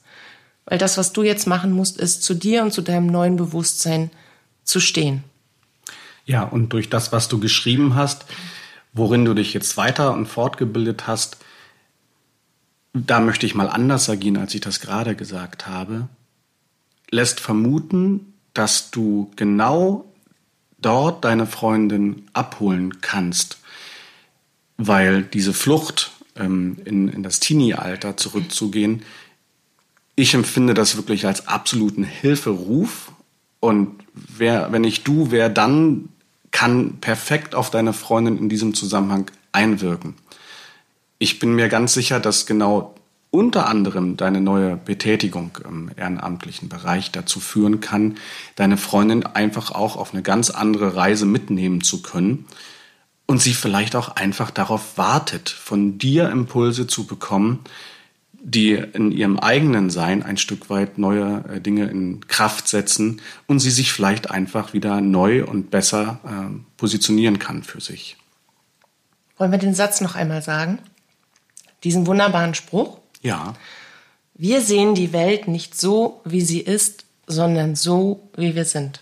Weil 0.65 0.77
das, 0.77 0.97
was 0.97 1.13
du 1.13 1.23
jetzt 1.23 1.47
machen 1.47 1.71
musst, 1.71 1.97
ist 1.97 2.23
zu 2.23 2.33
dir 2.33 2.63
und 2.63 2.71
zu 2.71 2.81
deinem 2.81 3.07
neuen 3.07 3.35
Bewusstsein 3.35 4.09
zu 4.63 4.79
stehen. 4.79 5.23
Ja, 6.25 6.43
und 6.43 6.69
durch 6.73 6.89
das, 6.89 7.11
was 7.11 7.27
du 7.27 7.39
geschrieben 7.39 7.95
hast, 7.95 8.25
worin 8.93 9.25
du 9.25 9.33
dich 9.33 9.53
jetzt 9.53 9.77
weiter 9.77 10.13
und 10.13 10.25
fortgebildet 10.25 11.05
hast, 11.05 11.37
da 12.93 13.19
möchte 13.19 13.45
ich 13.45 13.55
mal 13.55 13.69
anders 13.69 14.09
agieren, 14.09 14.37
als 14.37 14.55
ich 14.55 14.61
das 14.61 14.79
gerade 14.79 15.15
gesagt 15.15 15.67
habe, 15.67 16.07
lässt 17.11 17.39
vermuten, 17.39 18.33
dass 18.53 18.89
du 18.89 19.31
genau 19.35 20.05
dort 20.79 21.25
deine 21.25 21.45
Freundin 21.45 22.27
abholen 22.33 23.01
kannst, 23.01 23.57
weil 24.77 25.23
diese 25.23 25.53
Flucht 25.53 26.11
ähm, 26.35 26.77
in, 26.85 27.07
in 27.07 27.23
das 27.23 27.39
Teenie-Alter 27.39 28.17
zurückzugehen, 28.17 29.03
ich 30.15 30.33
empfinde 30.33 30.73
das 30.73 30.95
wirklich 30.95 31.25
als 31.25 31.47
absoluten 31.47 32.03
Hilferuf. 32.03 33.11
Und 33.59 34.03
wer, 34.13 34.71
wenn 34.71 34.81
nicht 34.81 35.07
du, 35.07 35.31
wer 35.31 35.49
dann 35.49 36.09
kann 36.51 36.99
perfekt 37.01 37.53
auf 37.53 37.69
deine 37.69 37.91
Freundin 37.91 38.37
in 38.37 38.47
diesem 38.47 38.73
Zusammenhang 38.73 39.29
einwirken. 39.51 40.15
Ich 41.17 41.39
bin 41.39 41.53
mir 41.53 41.67
ganz 41.67 41.93
sicher, 41.93 42.21
dass 42.21 42.45
genau 42.45 42.95
unter 43.29 43.67
anderem 43.67 44.15
deine 44.15 44.39
neue 44.39 44.77
Betätigung 44.77 45.57
im 45.65 45.91
ehrenamtlichen 45.97 46.69
Bereich 46.69 47.11
dazu 47.11 47.41
führen 47.41 47.81
kann, 47.81 48.15
deine 48.55 48.77
Freundin 48.77 49.25
einfach 49.25 49.71
auch 49.71 49.97
auf 49.97 50.13
eine 50.13 50.23
ganz 50.23 50.49
andere 50.49 50.95
Reise 50.95 51.25
mitnehmen 51.25 51.81
zu 51.81 52.01
können 52.01 52.45
und 53.25 53.41
sie 53.41 53.53
vielleicht 53.53 53.95
auch 53.95 54.09
einfach 54.09 54.51
darauf 54.51 54.97
wartet, 54.97 55.49
von 55.49 55.97
dir 55.97 56.29
Impulse 56.29 56.87
zu 56.87 57.05
bekommen, 57.05 57.63
die 58.47 58.73
in 58.73 59.11
ihrem 59.11 59.39
eigenen 59.39 59.89
Sein 59.89 60.21
ein 60.21 60.37
Stück 60.37 60.69
weit 60.69 60.99
neue 60.99 61.43
äh, 61.49 61.59
Dinge 61.59 61.85
in 61.85 62.27
Kraft 62.27 62.67
setzen 62.67 63.21
und 63.47 63.59
sie 63.59 63.71
sich 63.71 63.91
vielleicht 63.91 64.29
einfach 64.29 64.73
wieder 64.73 65.01
neu 65.01 65.43
und 65.43 65.71
besser 65.71 66.19
äh, 66.23 66.55
positionieren 66.77 67.39
kann 67.39 67.63
für 67.63 67.81
sich. 67.81 68.17
Wollen 69.37 69.51
wir 69.51 69.57
den 69.57 69.73
Satz 69.73 69.99
noch 69.99 70.13
einmal 70.13 70.43
sagen? 70.43 70.77
Diesen 71.83 72.05
wunderbaren 72.05 72.53
Spruch? 72.53 72.99
Ja. 73.21 73.55
Wir 74.35 74.61
sehen 74.61 74.93
die 74.93 75.11
Welt 75.11 75.47
nicht 75.47 75.79
so, 75.79 76.21
wie 76.23 76.41
sie 76.41 76.59
ist, 76.59 77.05
sondern 77.25 77.75
so, 77.75 78.29
wie 78.37 78.53
wir 78.53 78.65
sind. 78.65 79.01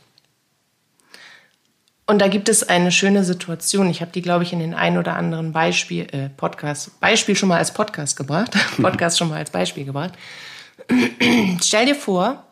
Und 2.05 2.19
da 2.19 2.27
gibt 2.27 2.49
es 2.49 2.67
eine 2.67 2.91
schöne 2.91 3.23
Situation. 3.23 3.89
Ich 3.89 4.01
habe 4.01 4.11
die, 4.11 4.21
glaube 4.21 4.43
ich, 4.43 4.51
in 4.51 4.59
den 4.59 4.73
ein 4.73 4.97
oder 4.97 5.15
anderen 5.15 5.53
Beispiel, 5.53 6.07
äh, 6.11 6.29
Podcast, 6.29 6.99
Beispiel 6.99 7.35
schon 7.35 7.49
mal 7.49 7.57
als 7.57 7.73
Podcast 7.73 8.17
gebracht. 8.17 8.51
Podcast 8.81 9.17
schon 9.17 9.29
mal 9.29 9.37
als 9.37 9.51
Beispiel 9.51 9.85
gebracht. 9.85 10.13
Stell 11.61 11.85
dir 11.85 11.95
vor, 11.95 12.43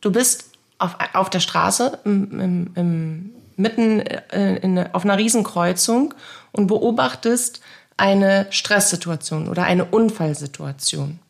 du 0.00 0.10
bist 0.10 0.50
auf, 0.78 0.96
auf 1.12 1.30
der 1.30 1.40
Straße 1.40 2.00
im, 2.04 2.40
im, 2.40 2.70
im, 2.74 3.30
mitten 3.56 4.00
äh, 4.00 4.56
in, 4.56 4.78
auf 4.92 5.04
einer 5.04 5.18
Riesenkreuzung 5.18 6.12
und 6.50 6.66
beobachtest 6.66 7.60
eine 7.96 8.48
Stresssituation 8.50 9.48
oder 9.48 9.64
eine 9.64 9.84
Unfallsituation. 9.84 11.20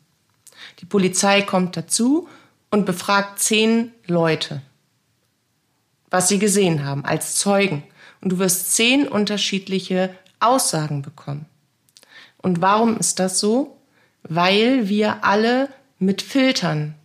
Die 0.79 0.85
Polizei 0.85 1.43
kommt 1.43 1.77
dazu 1.77 2.27
und 2.71 2.85
befragt 2.85 3.39
zehn 3.39 3.91
Leute 4.07 4.61
was 6.09 6.27
sie 6.27 6.39
gesehen 6.39 6.85
haben, 6.85 7.05
als 7.05 7.35
Zeugen. 7.35 7.83
Und 8.21 8.31
du 8.31 8.39
wirst 8.39 8.73
zehn 8.73 9.07
unterschiedliche 9.07 10.13
Aussagen 10.39 11.01
bekommen. 11.01 11.45
Und 12.37 12.61
warum 12.61 12.97
ist 12.97 13.19
das 13.19 13.39
so? 13.39 13.77
Weil 14.23 14.89
wir 14.89 15.23
alle 15.23 15.69
mit 15.99 16.21
Filtern 16.21 16.95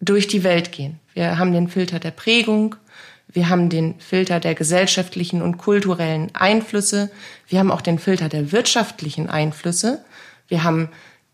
durch 0.00 0.28
die 0.28 0.44
Welt 0.44 0.72
gehen. 0.72 1.00
Wir 1.14 1.38
haben 1.38 1.52
den 1.52 1.68
Filter 1.68 1.98
der 1.98 2.10
Prägung, 2.10 2.76
wir 3.28 3.48
haben 3.48 3.68
den 3.68 3.98
Filter 4.00 4.40
der 4.40 4.54
gesellschaftlichen 4.54 5.42
und 5.42 5.58
kulturellen 5.58 6.34
Einflüsse, 6.34 7.10
wir 7.48 7.58
haben 7.58 7.70
auch 7.70 7.80
den 7.80 7.98
Filter 7.98 8.28
der 8.28 8.52
wirtschaftlichen 8.52 9.28
Einflüsse, 9.28 10.04
wir 10.48 10.64
haben 10.64 10.88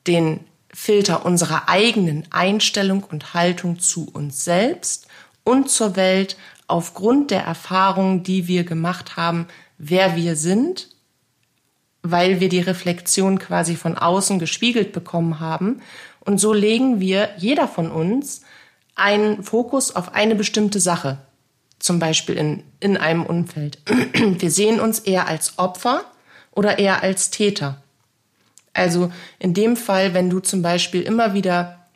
den 0.07 0.41
Filter 0.73 1.27
unserer 1.27 1.69
eigenen 1.69 2.25
Einstellung 2.31 3.05
und 3.05 3.35
Haltung 3.35 3.79
zu 3.79 4.09
uns 4.11 4.45
selbst 4.45 5.07
und 5.45 5.69
zur 5.71 5.97
Welt 5.97 6.37
aufgrund 6.73 7.31
der 7.31 7.43
Erfahrungen, 7.43 8.23
die 8.23 8.49
wir 8.49 8.65
gemacht 8.65 9.19
haben, 9.19 9.47
wer 9.77 10.17
wir 10.17 10.37
sind, 10.37 10.89
weil 12.01 12.41
wir 12.41 12.49
die 12.49 12.61
Reflexion 12.61 13.39
quasi 13.39 13.77
von 13.77 13.99
außen 13.99 14.39
gespiegelt 14.39 14.95
bekommen 14.95 15.39
haben. 15.39 15.83
Und 16.21 16.39
so 16.39 16.55
legen 16.55 16.99
wir, 16.99 17.29
jeder 17.37 17.69
von 17.69 17.91
uns, 17.91 18.41
einen 18.95 19.43
Fokus 19.43 19.95
auf 19.95 20.15
eine 20.15 20.35
bestimmte 20.35 20.81
Sache, 20.81 21.19
zum 21.79 21.99
Beispiel 21.99 22.37
in, 22.37 22.63
in 22.81 22.97
einem 22.97 23.27
Umfeld. 23.27 23.79
Wir 24.15 24.51
sehen 24.51 24.81
uns 24.81 24.99
eher 24.99 25.29
als 25.29 25.59
Opfer 25.59 26.05
oder 26.53 26.79
eher 26.79 27.03
als 27.03 27.31
Täter. 27.31 27.83
Also 28.73 29.13
in 29.39 29.53
dem 29.53 29.77
Fall, 29.77 30.15
wenn 30.15 30.31
du 30.31 30.41
zum 30.41 30.63
Beispiel 30.63 31.03
immer 31.03 31.35
wieder 31.35 31.87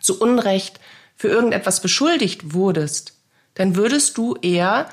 zu 0.00 0.20
Unrecht 0.20 0.80
für 1.14 1.28
irgendetwas 1.28 1.80
beschuldigt 1.80 2.52
wurdest, 2.52 3.17
dann 3.58 3.74
würdest 3.74 4.16
du 4.16 4.36
eher 4.40 4.88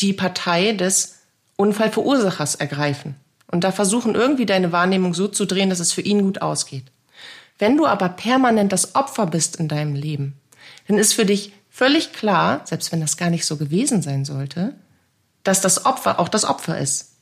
die 0.00 0.12
Partei 0.12 0.72
des 0.72 1.16
Unfallverursachers 1.56 2.54
ergreifen 2.54 3.16
und 3.50 3.64
da 3.64 3.72
versuchen, 3.72 4.14
irgendwie 4.14 4.44
deine 4.44 4.70
Wahrnehmung 4.70 5.14
so 5.14 5.28
zu 5.28 5.46
drehen, 5.46 5.70
dass 5.70 5.80
es 5.80 5.92
für 5.92 6.02
ihn 6.02 6.22
gut 6.22 6.42
ausgeht. 6.42 6.84
Wenn 7.58 7.78
du 7.78 7.86
aber 7.86 8.10
permanent 8.10 8.70
das 8.72 8.94
Opfer 8.94 9.26
bist 9.26 9.56
in 9.56 9.68
deinem 9.68 9.94
Leben, 9.94 10.34
dann 10.86 10.98
ist 10.98 11.14
für 11.14 11.24
dich 11.24 11.54
völlig 11.70 12.12
klar, 12.12 12.60
selbst 12.64 12.92
wenn 12.92 13.00
das 13.00 13.16
gar 13.16 13.30
nicht 13.30 13.46
so 13.46 13.56
gewesen 13.56 14.02
sein 14.02 14.26
sollte, 14.26 14.74
dass 15.42 15.62
das 15.62 15.86
Opfer 15.86 16.20
auch 16.20 16.28
das 16.28 16.44
Opfer 16.44 16.78
ist. 16.78 17.12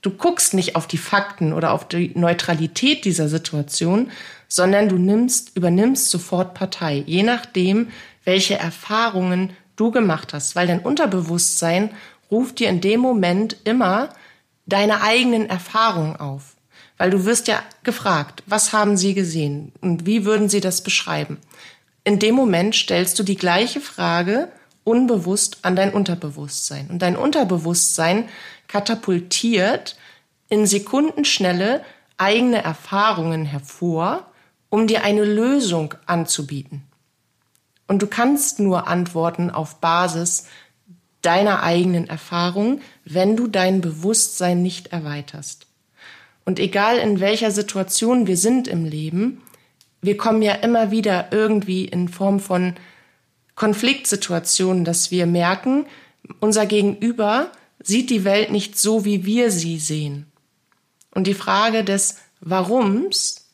Du 0.00 0.10
guckst 0.10 0.54
nicht 0.54 0.74
auf 0.74 0.88
die 0.88 0.98
Fakten 0.98 1.52
oder 1.52 1.72
auf 1.72 1.86
die 1.86 2.12
Neutralität 2.16 3.04
dieser 3.04 3.28
Situation, 3.28 4.10
sondern 4.48 4.88
du 4.88 4.96
nimmst, 4.96 5.56
übernimmst 5.56 6.10
sofort 6.10 6.54
Partei, 6.54 7.04
je 7.06 7.22
nachdem, 7.22 7.90
welche 8.24 8.58
Erfahrungen 8.58 9.52
du 9.78 9.90
gemacht 9.90 10.34
hast, 10.34 10.56
weil 10.56 10.66
dein 10.66 10.80
Unterbewusstsein 10.80 11.90
ruft 12.30 12.58
dir 12.58 12.68
in 12.68 12.80
dem 12.80 13.00
Moment 13.00 13.56
immer 13.64 14.10
deine 14.66 15.00
eigenen 15.00 15.48
Erfahrungen 15.48 16.16
auf. 16.16 16.56
Weil 16.98 17.10
du 17.10 17.24
wirst 17.24 17.48
ja 17.48 17.62
gefragt, 17.84 18.42
was 18.46 18.72
haben 18.72 18.96
sie 18.96 19.14
gesehen 19.14 19.72
und 19.80 20.04
wie 20.04 20.24
würden 20.24 20.48
sie 20.48 20.60
das 20.60 20.82
beschreiben? 20.82 21.38
In 22.04 22.18
dem 22.18 22.34
Moment 22.34 22.74
stellst 22.74 23.18
du 23.18 23.22
die 23.22 23.36
gleiche 23.36 23.80
Frage 23.80 24.48
unbewusst 24.82 25.58
an 25.62 25.76
dein 25.76 25.92
Unterbewusstsein. 25.92 26.88
Und 26.88 27.02
dein 27.02 27.16
Unterbewusstsein 27.16 28.28
katapultiert 28.66 29.96
in 30.48 30.66
Sekundenschnelle 30.66 31.84
eigene 32.16 32.62
Erfahrungen 32.62 33.44
hervor, 33.44 34.26
um 34.70 34.86
dir 34.86 35.04
eine 35.04 35.24
Lösung 35.24 35.94
anzubieten. 36.06 36.87
Und 37.88 38.02
du 38.02 38.06
kannst 38.06 38.60
nur 38.60 38.86
antworten 38.86 39.50
auf 39.50 39.80
Basis 39.80 40.46
deiner 41.22 41.62
eigenen 41.62 42.08
Erfahrung, 42.08 42.80
wenn 43.04 43.36
du 43.36 43.48
dein 43.48 43.80
Bewusstsein 43.80 44.62
nicht 44.62 44.88
erweiterst. 44.88 45.66
Und 46.44 46.60
egal 46.60 46.98
in 46.98 47.18
welcher 47.20 47.50
Situation 47.50 48.26
wir 48.26 48.36
sind 48.36 48.68
im 48.68 48.84
Leben, 48.84 49.42
wir 50.00 50.16
kommen 50.16 50.42
ja 50.42 50.54
immer 50.54 50.90
wieder 50.90 51.28
irgendwie 51.32 51.84
in 51.86 52.08
Form 52.08 52.40
von 52.40 52.74
Konfliktsituationen, 53.56 54.84
dass 54.84 55.10
wir 55.10 55.26
merken, 55.26 55.86
unser 56.40 56.66
Gegenüber 56.66 57.50
sieht 57.82 58.10
die 58.10 58.24
Welt 58.24 58.50
nicht 58.52 58.78
so, 58.78 59.04
wie 59.04 59.24
wir 59.24 59.50
sie 59.50 59.78
sehen. 59.78 60.26
Und 61.10 61.26
die 61.26 61.34
Frage 61.34 61.84
des 61.84 62.18
Warums, 62.40 63.48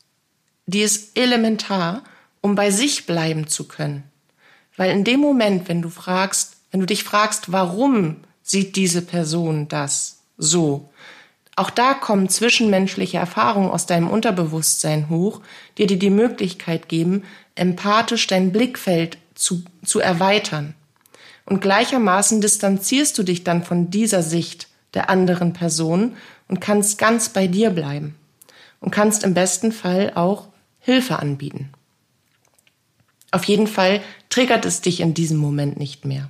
die 0.66 0.80
ist 0.80 1.16
elementar, 1.18 2.04
um 2.40 2.54
bei 2.54 2.70
sich 2.70 3.06
bleiben 3.06 3.46
zu 3.46 3.66
können. 3.66 4.04
Weil 4.76 4.90
in 4.90 5.04
dem 5.04 5.20
Moment, 5.20 5.68
wenn 5.68 5.82
du 5.82 5.90
fragst, 5.90 6.56
wenn 6.70 6.80
du 6.80 6.86
dich 6.86 7.04
fragst, 7.04 7.52
warum 7.52 8.16
sieht 8.42 8.76
diese 8.76 9.02
Person 9.02 9.68
das 9.68 10.18
so, 10.36 10.90
auch 11.56 11.70
da 11.70 11.94
kommen 11.94 12.28
zwischenmenschliche 12.28 13.18
Erfahrungen 13.18 13.70
aus 13.70 13.86
deinem 13.86 14.10
Unterbewusstsein 14.10 15.08
hoch, 15.08 15.40
die 15.78 15.86
dir 15.86 15.98
die 15.98 16.10
Möglichkeit 16.10 16.88
geben, 16.88 17.22
empathisch 17.54 18.26
dein 18.26 18.50
Blickfeld 18.52 19.18
zu, 19.34 19.62
zu 19.84 20.00
erweitern. 20.00 20.74
Und 21.46 21.60
gleichermaßen 21.60 22.40
distanzierst 22.40 23.16
du 23.18 23.22
dich 23.22 23.44
dann 23.44 23.62
von 23.62 23.90
dieser 23.90 24.22
Sicht 24.22 24.68
der 24.94 25.10
anderen 25.10 25.52
Person 25.52 26.16
und 26.48 26.60
kannst 26.60 26.98
ganz 26.98 27.28
bei 27.28 27.46
dir 27.46 27.70
bleiben 27.70 28.16
und 28.80 28.90
kannst 28.90 29.22
im 29.22 29.34
besten 29.34 29.70
Fall 29.70 30.12
auch 30.14 30.48
Hilfe 30.80 31.18
anbieten. 31.18 31.70
Auf 33.30 33.44
jeden 33.44 33.66
Fall 33.66 34.00
triggert 34.34 34.64
es 34.64 34.80
dich 34.80 34.98
in 34.98 35.14
diesem 35.14 35.36
Moment 35.36 35.78
nicht 35.78 36.04
mehr. 36.04 36.28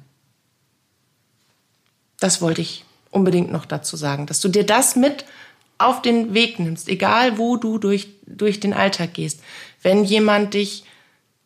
Das 2.20 2.42
wollte 2.42 2.60
ich 2.60 2.84
unbedingt 3.10 3.50
noch 3.50 3.64
dazu 3.64 3.96
sagen, 3.96 4.26
dass 4.26 4.40
du 4.40 4.48
dir 4.48 4.66
das 4.66 4.94
mit 4.94 5.24
auf 5.78 6.02
den 6.02 6.34
Weg 6.34 6.58
nimmst, 6.58 6.90
egal 6.90 7.38
wo 7.38 7.56
du 7.56 7.78
durch, 7.78 8.08
durch 8.26 8.60
den 8.60 8.74
Alltag 8.74 9.14
gehst. 9.14 9.40
Wenn 9.80 10.04
jemand 10.04 10.52
dich, 10.52 10.84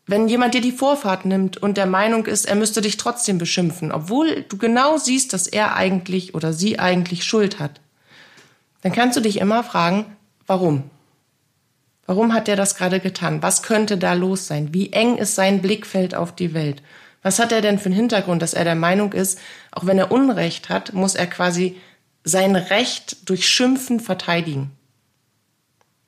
wenn 0.09 0.27
jemand 0.27 0.53
dir 0.53 0.61
die 0.61 0.73
Vorfahrt 0.73 1.27
nimmt 1.27 1.59
und 1.59 1.77
der 1.77 1.87
Meinung 1.87 2.27
ist, 2.27 2.45
er 2.45 2.57
müsste 2.57 2.81
dich 2.81 2.97
trotzdem 2.97 3.39
beschimpfen, 3.39 3.93
obwohl 3.93 4.45
du 4.49 4.59
genau 4.59 4.99
siehst, 4.99 5.33
dass 5.33 5.47
er 5.47 5.77
eigentlich 5.77 6.35
oder 6.35 6.53
sie 6.53 6.81
eigentlich 6.81 7.23
Schuld 7.23 7.61
hat, 7.61 7.81
dann 8.83 8.91
kannst 8.91 9.17
du 9.17 9.21
dich 9.21 9.39
immer 9.39 9.63
fragen, 9.63 10.07
warum? 10.49 10.91
Warum 12.09 12.33
hat 12.33 12.49
er 12.49 12.57
das 12.57 12.75
gerade 12.75 13.01
getan? 13.01 13.43
Was 13.43 13.63
könnte 13.63 13.99
da 13.99 14.15
los 14.15 14.47
sein? 14.47 14.73
Wie 14.73 14.95
eng 14.95 15.19
ist 15.19 15.35
sein 15.35 15.61
Blickfeld 15.61 16.15
auf 16.15 16.35
die 16.35 16.55
Welt? 16.55 16.83
Was 17.23 17.39
hat 17.39 17.53
er 17.53 17.61
denn 17.61 17.79
für 17.79 17.91
einen 17.91 17.97
Hintergrund, 17.97 18.41
dass 18.41 18.55
er 18.55 18.65
der 18.65 18.77
Meinung 18.77 19.13
ist, 19.13 19.39
auch 19.73 19.85
wenn 19.85 19.99
er 19.99 20.11
Unrecht 20.11 20.71
hat, 20.71 20.95
muss 20.95 21.15
er 21.15 21.27
quasi 21.27 21.77
sein 22.25 22.57
Recht 22.57 23.29
durch 23.29 23.47
Schimpfen 23.47 24.01
verteidigen? 24.01 24.71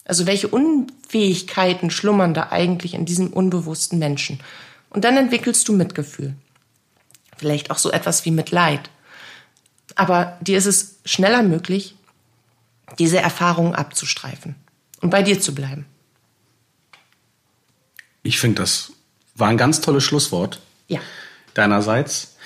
Also 0.06 0.26
welche 0.26 0.48
Unfähigkeiten 0.48 1.90
schlummern 1.90 2.32
da 2.32 2.48
eigentlich 2.50 2.94
in 2.94 3.04
diesem 3.04 3.30
unbewussten 3.30 3.98
Menschen? 3.98 4.40
Und 4.88 5.04
dann 5.04 5.18
entwickelst 5.18 5.68
du 5.68 5.74
Mitgefühl. 5.74 6.34
Vielleicht 7.36 7.70
auch 7.70 7.78
so 7.78 7.90
etwas 7.92 8.24
wie 8.24 8.30
Mitleid. 8.30 8.88
Aber 9.96 10.38
dir 10.40 10.56
ist 10.56 10.64
es 10.64 11.00
schneller 11.04 11.42
möglich, 11.42 11.94
diese 12.98 13.18
Erfahrungen 13.18 13.74
abzustreifen 13.74 14.54
und 15.00 15.10
bei 15.10 15.22
dir 15.22 15.40
zu 15.40 15.54
bleiben. 15.54 15.86
Ich 18.22 18.38
finde, 18.38 18.62
das 18.62 18.92
war 19.34 19.48
ein 19.48 19.56
ganz 19.56 19.80
tolles 19.80 20.04
Schlusswort. 20.04 20.60
Ja. 20.88 21.00
Deinerseits. 21.54 22.36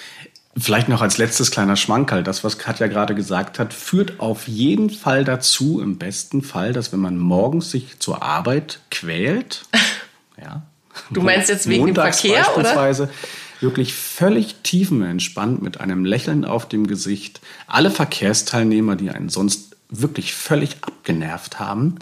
Vielleicht 0.57 0.89
noch 0.89 1.03
als 1.03 1.19
letztes 1.19 1.51
kleiner 1.51 1.75
Schmankerl. 1.75 2.23
Das, 2.23 2.45
was 2.45 2.59
Katja 2.59 2.87
gerade 2.87 3.17
gesagt 3.17 3.59
hat, 3.59 3.75
führt 3.75 4.21
auf 4.21 4.47
jeden 4.47 4.89
Fall 4.89 5.25
dazu, 5.25 5.81
im 5.81 5.99
besten 5.99 6.43
Fall, 6.43 6.73
dass 6.73 6.93
wenn 6.93 7.01
man 7.01 7.19
morgens 7.19 7.73
sich 7.73 7.99
zur 7.99 8.23
Arbeit 8.23 8.81
quält, 8.91 9.65
ja. 10.41 10.63
Du 11.11 11.23
meinst 11.23 11.49
jetzt 11.49 11.69
wegen 11.69 11.87
dem 11.87 11.97
Verkehr, 11.97 12.45
beispielsweise, 12.45 13.05
oder? 13.05 13.13
wirklich 13.59 13.95
völlig 13.95 14.55
tiefenentspannt 14.63 15.61
mit 15.61 15.81
einem 15.81 16.05
Lächeln 16.05 16.45
auf 16.45 16.69
dem 16.69 16.87
Gesicht. 16.87 17.41
Alle 17.67 17.91
Verkehrsteilnehmer, 17.91 18.95
die 18.95 19.11
einen 19.11 19.29
sonst 19.29 19.75
wirklich 19.89 20.35
völlig 20.35 20.77
abgenervt 20.83 21.59
haben, 21.59 21.97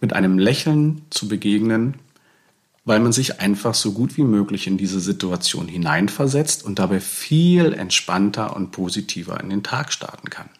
mit 0.00 0.12
einem 0.12 0.38
Lächeln 0.38 1.02
zu 1.10 1.28
begegnen 1.28 1.94
weil 2.84 3.00
man 3.00 3.12
sich 3.12 3.40
einfach 3.40 3.74
so 3.74 3.92
gut 3.92 4.16
wie 4.16 4.22
möglich 4.22 4.66
in 4.66 4.76
diese 4.76 5.00
Situation 5.00 5.68
hineinversetzt 5.68 6.64
und 6.64 6.78
dabei 6.78 7.00
viel 7.00 7.72
entspannter 7.72 8.54
und 8.54 8.72
positiver 8.72 9.40
in 9.40 9.48
den 9.48 9.62
Tag 9.62 9.92
starten 9.92 10.28
kann. 10.28 10.50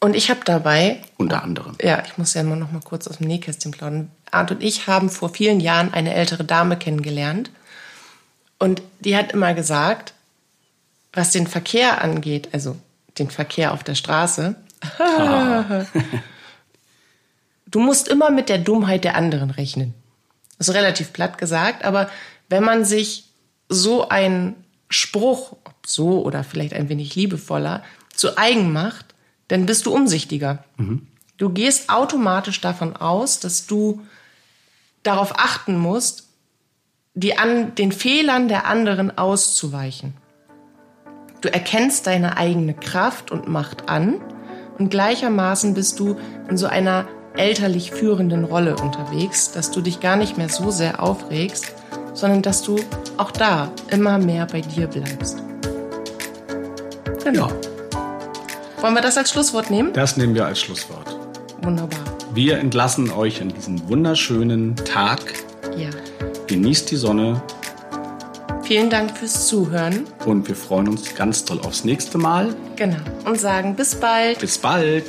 Und 0.00 0.16
ich 0.16 0.30
habe 0.30 0.40
dabei 0.44 1.00
unter 1.16 1.44
anderem. 1.44 1.76
Ja, 1.80 2.02
ich 2.04 2.18
muss 2.18 2.34
ja 2.34 2.40
immer 2.40 2.56
noch 2.56 2.72
mal 2.72 2.82
kurz 2.82 3.06
aus 3.06 3.18
dem 3.18 3.28
Nähkästchen 3.28 3.70
plaudern. 3.70 4.10
Arndt 4.32 4.50
und 4.50 4.62
ich 4.62 4.88
haben 4.88 5.10
vor 5.10 5.28
vielen 5.28 5.60
Jahren 5.60 5.94
eine 5.94 6.14
ältere 6.14 6.42
Dame 6.42 6.76
kennengelernt 6.76 7.50
und 8.58 8.82
die 9.00 9.16
hat 9.16 9.30
immer 9.32 9.54
gesagt, 9.54 10.14
was 11.12 11.30
den 11.30 11.46
Verkehr 11.46 12.02
angeht, 12.02 12.48
also 12.52 12.76
den 13.18 13.30
Verkehr 13.30 13.72
auf 13.72 13.84
der 13.84 13.94
Straße, 13.94 14.56
du 17.72 17.80
musst 17.80 18.06
immer 18.06 18.30
mit 18.30 18.48
der 18.48 18.58
Dummheit 18.58 19.02
der 19.02 19.16
anderen 19.16 19.50
rechnen. 19.50 19.94
Das 20.58 20.68
ist 20.68 20.74
relativ 20.74 21.12
platt 21.12 21.38
gesagt, 21.38 21.84
aber 21.84 22.08
wenn 22.48 22.62
man 22.62 22.84
sich 22.84 23.24
so 23.68 24.08
einen 24.08 24.54
Spruch, 24.88 25.56
ob 25.64 25.74
so 25.86 26.22
oder 26.22 26.44
vielleicht 26.44 26.74
ein 26.74 26.88
wenig 26.88 27.16
liebevoller, 27.16 27.82
zu 28.14 28.38
eigen 28.38 28.72
macht, 28.72 29.14
dann 29.48 29.66
bist 29.66 29.86
du 29.86 29.92
umsichtiger. 29.92 30.64
Mhm. 30.76 31.06
Du 31.38 31.48
gehst 31.48 31.90
automatisch 31.90 32.60
davon 32.60 32.94
aus, 32.94 33.40
dass 33.40 33.66
du 33.66 34.06
darauf 35.02 35.38
achten 35.38 35.76
musst, 35.76 36.28
die 37.14 37.36
an, 37.38 37.74
den 37.74 37.90
Fehlern 37.90 38.48
der 38.48 38.66
anderen 38.66 39.16
auszuweichen. 39.18 40.14
Du 41.40 41.52
erkennst 41.52 42.06
deine 42.06 42.36
eigene 42.36 42.74
Kraft 42.74 43.30
und 43.30 43.48
Macht 43.48 43.88
an 43.88 44.20
und 44.78 44.90
gleichermaßen 44.90 45.74
bist 45.74 45.98
du 45.98 46.16
in 46.48 46.56
so 46.56 46.66
einer 46.66 47.08
elterlich 47.34 47.90
führenden 47.90 48.44
Rolle 48.44 48.76
unterwegs, 48.76 49.52
dass 49.52 49.70
du 49.70 49.80
dich 49.80 50.00
gar 50.00 50.16
nicht 50.16 50.38
mehr 50.38 50.48
so 50.48 50.70
sehr 50.70 51.02
aufregst, 51.02 51.72
sondern 52.14 52.42
dass 52.42 52.62
du 52.62 52.76
auch 53.16 53.30
da 53.30 53.70
immer 53.90 54.18
mehr 54.18 54.46
bei 54.46 54.60
dir 54.60 54.86
bleibst. 54.86 55.42
Genau. 57.24 57.48
Wollen 58.80 58.94
wir 58.94 59.02
das 59.02 59.16
als 59.16 59.30
Schlusswort 59.30 59.70
nehmen? 59.70 59.92
Das 59.92 60.16
nehmen 60.16 60.34
wir 60.34 60.44
als 60.44 60.60
Schlusswort. 60.60 61.16
Wunderbar. 61.62 62.00
Wir 62.34 62.58
entlassen 62.58 63.10
euch 63.10 63.40
in 63.40 63.50
diesen 63.50 63.88
wunderschönen 63.88 64.74
Tag. 64.76 65.20
Ja. 65.76 65.90
Genießt 66.48 66.90
die 66.90 66.96
Sonne. 66.96 67.42
Vielen 68.62 68.90
Dank 68.90 69.16
fürs 69.16 69.46
Zuhören. 69.46 70.06
Und 70.24 70.48
wir 70.48 70.56
freuen 70.56 70.88
uns 70.88 71.14
ganz 71.14 71.44
toll 71.44 71.60
aufs 71.62 71.84
nächste 71.84 72.18
Mal. 72.18 72.54
Genau. 72.76 72.96
Und 73.24 73.38
sagen 73.38 73.76
bis 73.76 73.94
bald. 73.94 74.38
Bis 74.40 74.58
bald. 74.58 75.04